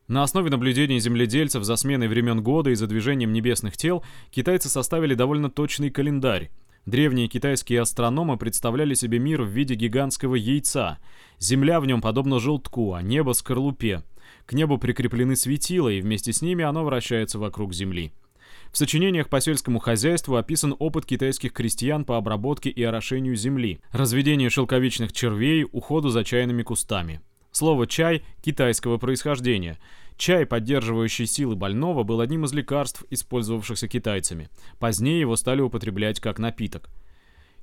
На 0.07 0.23
основе 0.23 0.49
наблюдений 0.49 0.99
земледельцев 0.99 1.63
за 1.63 1.77
сменой 1.77 2.09
времен 2.09 2.43
года 2.43 2.69
и 2.69 2.75
за 2.75 2.85
движением 2.85 3.31
небесных 3.31 3.77
тел 3.77 4.03
китайцы 4.29 4.67
составили 4.67 5.15
довольно 5.15 5.49
точный 5.49 5.89
календарь. 5.89 6.51
Древние 6.87 7.27
китайские 7.27 7.81
астрономы 7.81 8.37
представляли 8.37 8.95
себе 8.95 9.19
мир 9.19 9.43
в 9.43 9.49
виде 9.49 9.75
гигантского 9.75 10.33
яйца. 10.33 10.97
Земля 11.37 11.79
в 11.79 11.85
нем 11.85 12.01
подобна 12.01 12.39
желтку, 12.39 12.93
а 12.93 13.03
небо— 13.03 13.33
скорлупе. 13.33 14.03
К 14.47 14.53
небу 14.53 14.79
прикреплены 14.79 15.35
светила, 15.35 15.89
и 15.89 16.01
вместе 16.01 16.33
с 16.33 16.41
ними 16.41 16.63
оно 16.63 16.83
вращается 16.83 17.37
вокруг 17.37 17.75
Земли. 17.75 18.13
В 18.71 18.77
сочинениях 18.77 19.29
по 19.29 19.39
сельскому 19.41 19.77
хозяйству 19.77 20.37
описан 20.37 20.75
опыт 20.79 21.05
китайских 21.05 21.53
крестьян 21.53 22.03
по 22.03 22.17
обработке 22.17 22.69
и 22.71 22.81
орошению 22.83 23.35
земли, 23.35 23.81
разведению 23.91 24.49
шелковичных 24.49 25.13
червей, 25.13 25.67
уходу 25.71 26.09
за 26.09 26.23
чайными 26.23 26.63
кустами. 26.63 27.21
Слово 27.51 27.85
«чай» 27.85 28.23
китайского 28.41 28.97
происхождения— 28.97 29.77
Чай, 30.21 30.45
поддерживающий 30.45 31.25
силы 31.25 31.55
больного, 31.55 32.03
был 32.03 32.21
одним 32.21 32.45
из 32.45 32.53
лекарств, 32.53 33.03
использовавшихся 33.09 33.87
китайцами. 33.87 34.49
Позднее 34.77 35.19
его 35.19 35.35
стали 35.35 35.61
употреблять 35.61 36.19
как 36.19 36.37
напиток. 36.37 36.91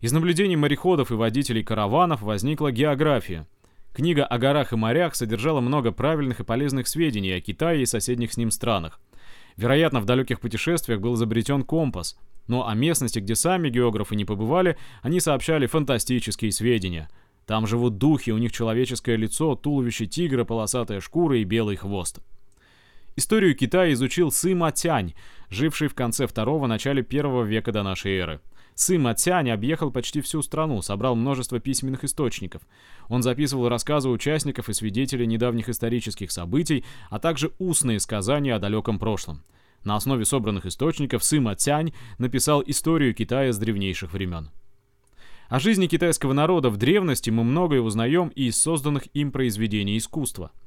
Из 0.00 0.10
наблюдений 0.10 0.56
мореходов 0.56 1.12
и 1.12 1.14
водителей 1.14 1.62
караванов 1.62 2.20
возникла 2.20 2.72
география. 2.72 3.46
Книга 3.92 4.24
о 4.24 4.38
горах 4.38 4.72
и 4.72 4.76
морях 4.76 5.14
содержала 5.14 5.60
много 5.60 5.92
правильных 5.92 6.40
и 6.40 6.44
полезных 6.44 6.88
сведений 6.88 7.30
о 7.30 7.40
Китае 7.40 7.82
и 7.82 7.86
соседних 7.86 8.32
с 8.32 8.36
ним 8.36 8.50
странах. 8.50 9.00
Вероятно, 9.56 10.00
в 10.00 10.04
далеких 10.04 10.40
путешествиях 10.40 11.00
был 11.00 11.14
изобретен 11.14 11.62
компас, 11.62 12.18
но 12.48 12.66
о 12.66 12.74
местности, 12.74 13.20
где 13.20 13.36
сами 13.36 13.70
географы 13.70 14.16
не 14.16 14.24
побывали, 14.24 14.76
они 15.02 15.20
сообщали 15.20 15.66
фантастические 15.66 16.50
сведения. 16.50 17.08
Там 17.46 17.68
живут 17.68 17.98
духи, 17.98 18.32
у 18.32 18.38
них 18.38 18.50
человеческое 18.50 19.14
лицо, 19.14 19.54
туловище 19.54 20.06
тигра, 20.06 20.42
полосатая 20.42 20.98
шкура 20.98 21.38
и 21.38 21.44
белый 21.44 21.76
хвост. 21.76 22.18
Историю 23.18 23.56
Китая 23.56 23.92
изучил 23.94 24.30
Сыма 24.30 24.70
Тянь, 24.70 25.12
живший 25.50 25.88
в 25.88 25.94
конце 25.96 26.28
второго 26.28 26.68
начале 26.68 27.02
первого 27.02 27.42
века 27.42 27.72
до 27.72 27.82
нашей 27.82 28.16
эры. 28.16 28.40
Сыма 28.76 29.12
Тянь 29.16 29.50
объехал 29.50 29.90
почти 29.90 30.20
всю 30.20 30.40
страну, 30.40 30.82
собрал 30.82 31.16
множество 31.16 31.58
письменных 31.58 32.04
источников. 32.04 32.62
Он 33.08 33.24
записывал 33.24 33.68
рассказы 33.68 34.08
участников 34.08 34.68
и 34.68 34.72
свидетелей 34.72 35.26
недавних 35.26 35.68
исторических 35.68 36.30
событий, 36.30 36.84
а 37.10 37.18
также 37.18 37.50
устные 37.58 37.98
сказания 37.98 38.54
о 38.54 38.60
далеком 38.60 39.00
прошлом. 39.00 39.42
На 39.82 39.96
основе 39.96 40.24
собранных 40.24 40.66
источников 40.66 41.24
Сыма 41.24 41.56
Тянь 41.56 41.94
написал 42.18 42.62
историю 42.64 43.16
Китая 43.16 43.52
с 43.52 43.58
древнейших 43.58 44.12
времен. 44.12 44.50
О 45.48 45.58
жизни 45.58 45.88
китайского 45.88 46.34
народа 46.34 46.70
в 46.70 46.76
древности 46.76 47.30
мы 47.30 47.42
многое 47.42 47.80
узнаем 47.80 48.28
и 48.28 48.44
из 48.44 48.62
созданных 48.62 49.08
им 49.12 49.32
произведений 49.32 49.98
искусства– 49.98 50.52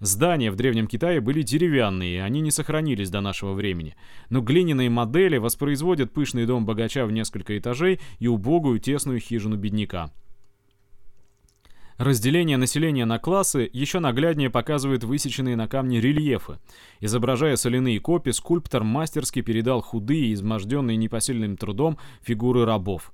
Здания 0.00 0.50
в 0.50 0.56
Древнем 0.56 0.86
Китае 0.86 1.20
были 1.20 1.42
деревянные, 1.42 2.22
они 2.22 2.40
не 2.40 2.50
сохранились 2.50 3.10
до 3.10 3.20
нашего 3.20 3.54
времени. 3.54 3.96
Но 4.28 4.40
глиняные 4.40 4.90
модели 4.90 5.38
воспроизводят 5.38 6.12
пышный 6.12 6.46
дом 6.46 6.66
богача 6.66 7.06
в 7.06 7.12
несколько 7.12 7.56
этажей 7.56 8.00
и 8.18 8.28
убогую 8.28 8.78
тесную 8.78 9.20
хижину 9.20 9.56
бедняка. 9.56 10.10
Разделение 11.98 12.58
населения 12.58 13.06
на 13.06 13.18
классы 13.18 13.70
еще 13.72 14.00
нагляднее 14.00 14.50
показывает 14.50 15.02
высеченные 15.02 15.56
на 15.56 15.66
камне 15.66 15.98
рельефы. 15.98 16.58
Изображая 17.00 17.56
соляные 17.56 18.00
копи, 18.00 18.32
скульптор 18.32 18.84
мастерски 18.84 19.40
передал 19.40 19.80
худые, 19.80 20.34
изможденные 20.34 20.98
непосильным 20.98 21.56
трудом 21.56 21.96
фигуры 22.20 22.66
рабов. 22.66 23.12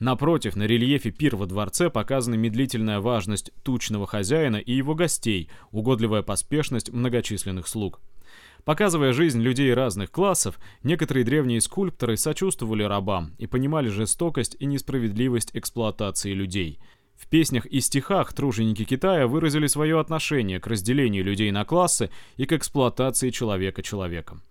Напротив, 0.00 0.56
на 0.56 0.62
рельефе 0.66 1.10
пир 1.10 1.36
во 1.36 1.44
дворце 1.44 1.90
показана 1.90 2.34
медлительная 2.34 3.00
важность 3.00 3.52
тучного 3.62 4.06
хозяина 4.06 4.56
и 4.56 4.72
его 4.72 4.94
гостей, 4.94 5.50
угодливая 5.72 6.22
поспешность 6.22 6.90
многочисленных 6.90 7.68
слуг. 7.68 8.00
Показывая 8.64 9.12
жизнь 9.12 9.40
людей 9.42 9.72
разных 9.74 10.10
классов, 10.10 10.58
некоторые 10.82 11.24
древние 11.24 11.60
скульпторы 11.60 12.16
сочувствовали 12.16 12.82
рабам 12.82 13.34
и 13.36 13.46
понимали 13.46 13.88
жестокость 13.88 14.56
и 14.58 14.64
несправедливость 14.64 15.50
эксплуатации 15.52 16.32
людей. 16.32 16.78
В 17.14 17.26
песнях 17.26 17.66
и 17.66 17.80
стихах 17.80 18.32
труженики 18.32 18.84
Китая 18.84 19.26
выразили 19.26 19.66
свое 19.66 20.00
отношение 20.00 20.60
к 20.60 20.66
разделению 20.66 21.24
людей 21.24 21.50
на 21.50 21.66
классы 21.66 22.10
и 22.38 22.46
к 22.46 22.52
эксплуатации 22.52 23.28
человека 23.28 23.82
человеком. 23.82 24.42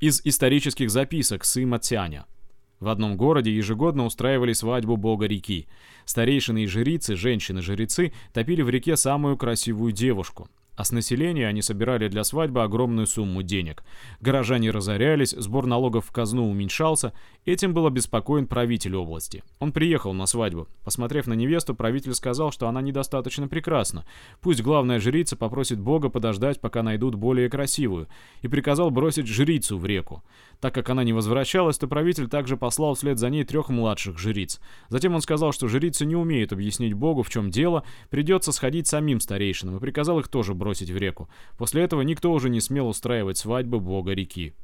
Из 0.00 0.22
исторических 0.24 0.90
записок 0.90 1.44
Сыма 1.44 1.78
Цяня– 1.78 2.24
в 2.80 2.88
одном 2.88 3.16
городе 3.16 3.54
ежегодно 3.54 4.04
устраивали 4.04 4.52
свадьбу 4.52 4.96
бога 4.96 5.26
реки. 5.26 5.66
Старейшины 6.04 6.64
и 6.64 6.66
жрицы, 6.66 7.16
женщины-жрецы, 7.16 8.12
топили 8.32 8.62
в 8.62 8.70
реке 8.70 8.96
самую 8.96 9.36
красивую 9.36 9.92
девушку 9.92 10.48
а 10.78 10.84
с 10.84 10.92
населения 10.92 11.48
они 11.48 11.60
собирали 11.60 12.06
для 12.06 12.22
свадьбы 12.22 12.62
огромную 12.62 13.08
сумму 13.08 13.42
денег. 13.42 13.82
Горожане 14.20 14.70
разорялись, 14.70 15.34
сбор 15.36 15.66
налогов 15.66 16.06
в 16.06 16.12
казну 16.12 16.48
уменьшался, 16.48 17.12
этим 17.44 17.74
был 17.74 17.88
обеспокоен 17.88 18.46
правитель 18.46 18.94
области. 18.94 19.42
Он 19.58 19.72
приехал 19.72 20.12
на 20.12 20.26
свадьбу. 20.26 20.68
Посмотрев 20.84 21.26
на 21.26 21.32
невесту, 21.32 21.74
правитель 21.74 22.14
сказал, 22.14 22.52
что 22.52 22.68
она 22.68 22.80
недостаточно 22.80 23.48
прекрасна. 23.48 24.06
Пусть 24.40 24.62
главная 24.62 25.00
жрица 25.00 25.34
попросит 25.34 25.80
бога 25.80 26.10
подождать, 26.10 26.60
пока 26.60 26.84
найдут 26.84 27.16
более 27.16 27.50
красивую, 27.50 28.06
и 28.42 28.46
приказал 28.46 28.92
бросить 28.92 29.26
жрицу 29.26 29.78
в 29.78 29.84
реку. 29.84 30.22
Так 30.60 30.74
как 30.74 30.90
она 30.90 31.02
не 31.02 31.12
возвращалась, 31.12 31.78
то 31.78 31.88
правитель 31.88 32.28
также 32.28 32.56
послал 32.56 32.94
вслед 32.94 33.18
за 33.18 33.30
ней 33.30 33.42
трех 33.42 33.68
младших 33.68 34.16
жриц. 34.16 34.60
Затем 34.90 35.16
он 35.16 35.22
сказал, 35.22 35.50
что 35.50 35.66
жрицы 35.66 36.06
не 36.06 36.14
умеют 36.14 36.52
объяснить 36.52 36.94
богу, 36.94 37.24
в 37.24 37.30
чем 37.30 37.50
дело, 37.50 37.82
придется 38.10 38.52
сходить 38.52 38.86
самим 38.86 39.18
старейшинам, 39.18 39.76
и 39.76 39.80
приказал 39.80 40.20
их 40.20 40.28
тоже 40.28 40.54
бросить 40.54 40.67
бросить 40.68 40.90
в 40.90 40.96
реку. 40.98 41.28
После 41.56 41.82
этого 41.82 42.02
никто 42.02 42.30
уже 42.30 42.50
не 42.50 42.60
смел 42.60 42.88
устраивать 42.88 43.38
свадьбы 43.38 43.80
бога 43.80 44.12
реки. 44.12 44.54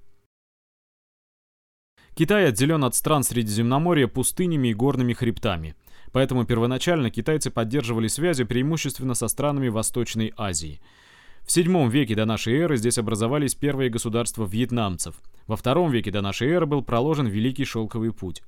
Китай 2.15 2.49
отделен 2.49 2.85
от 2.85 2.95
стран 2.95 3.23
Средиземноморья 3.25 4.07
пустынями 4.07 4.69
и 4.69 4.75
горными 4.75 5.15
хребтами. 5.15 5.75
Поэтому 6.13 6.45
первоначально 6.45 7.11
китайцы 7.11 7.51
поддерживали 7.51 8.09
связи 8.09 8.45
преимущественно 8.45 9.15
со 9.15 9.29
странами 9.29 9.69
Восточной 9.69 10.33
Азии. 10.37 10.81
В 11.43 11.49
VII 11.49 11.89
веке 11.89 12.15
до 12.15 12.27
нашей 12.27 12.55
эры 12.55 12.77
здесь 12.77 12.99
образовались 12.99 13.55
первые 13.55 13.91
государства 13.91 14.45
вьетнамцев. 14.45 15.15
Во 15.47 15.57
II 15.57 15.91
веке 15.91 16.11
до 16.11 16.21
нашей 16.21 16.49
эры 16.49 16.67
был 16.67 16.83
проложен 16.83 17.27
Великий 17.27 17.65
Шелковый 17.65 18.13
путь. 18.13 18.43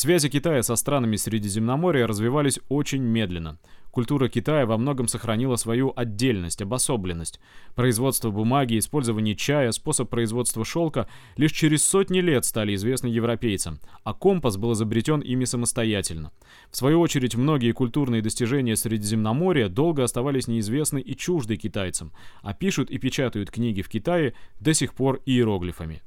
Связи 0.00 0.28
Китая 0.28 0.62
со 0.62 0.76
странами 0.76 1.16
Средиземноморья 1.16 2.06
развивались 2.06 2.60
очень 2.68 3.02
медленно. 3.02 3.58
Культура 3.90 4.28
Китая 4.28 4.64
во 4.64 4.78
многом 4.78 5.08
сохранила 5.08 5.56
свою 5.56 5.92
отдельность, 5.96 6.62
обособленность. 6.62 7.40
Производство 7.74 8.30
бумаги, 8.30 8.78
использование 8.78 9.34
чая, 9.34 9.72
способ 9.72 10.08
производства 10.08 10.64
шелка 10.64 11.08
лишь 11.36 11.50
через 11.50 11.82
сотни 11.82 12.20
лет 12.20 12.44
стали 12.44 12.76
известны 12.76 13.08
европейцам, 13.08 13.80
а 14.04 14.14
компас 14.14 14.56
был 14.56 14.74
изобретен 14.74 15.18
ими 15.18 15.44
самостоятельно. 15.44 16.30
В 16.70 16.76
свою 16.76 17.00
очередь, 17.00 17.34
многие 17.34 17.72
культурные 17.72 18.22
достижения 18.22 18.76
Средиземноморья 18.76 19.68
долго 19.68 20.04
оставались 20.04 20.46
неизвестны 20.46 21.00
и 21.00 21.16
чужды 21.16 21.56
китайцам, 21.56 22.12
а 22.42 22.54
пишут 22.54 22.88
и 22.92 22.98
печатают 22.98 23.50
книги 23.50 23.82
в 23.82 23.88
Китае 23.88 24.34
до 24.60 24.74
сих 24.74 24.94
пор 24.94 25.20
иероглифами. 25.26 26.02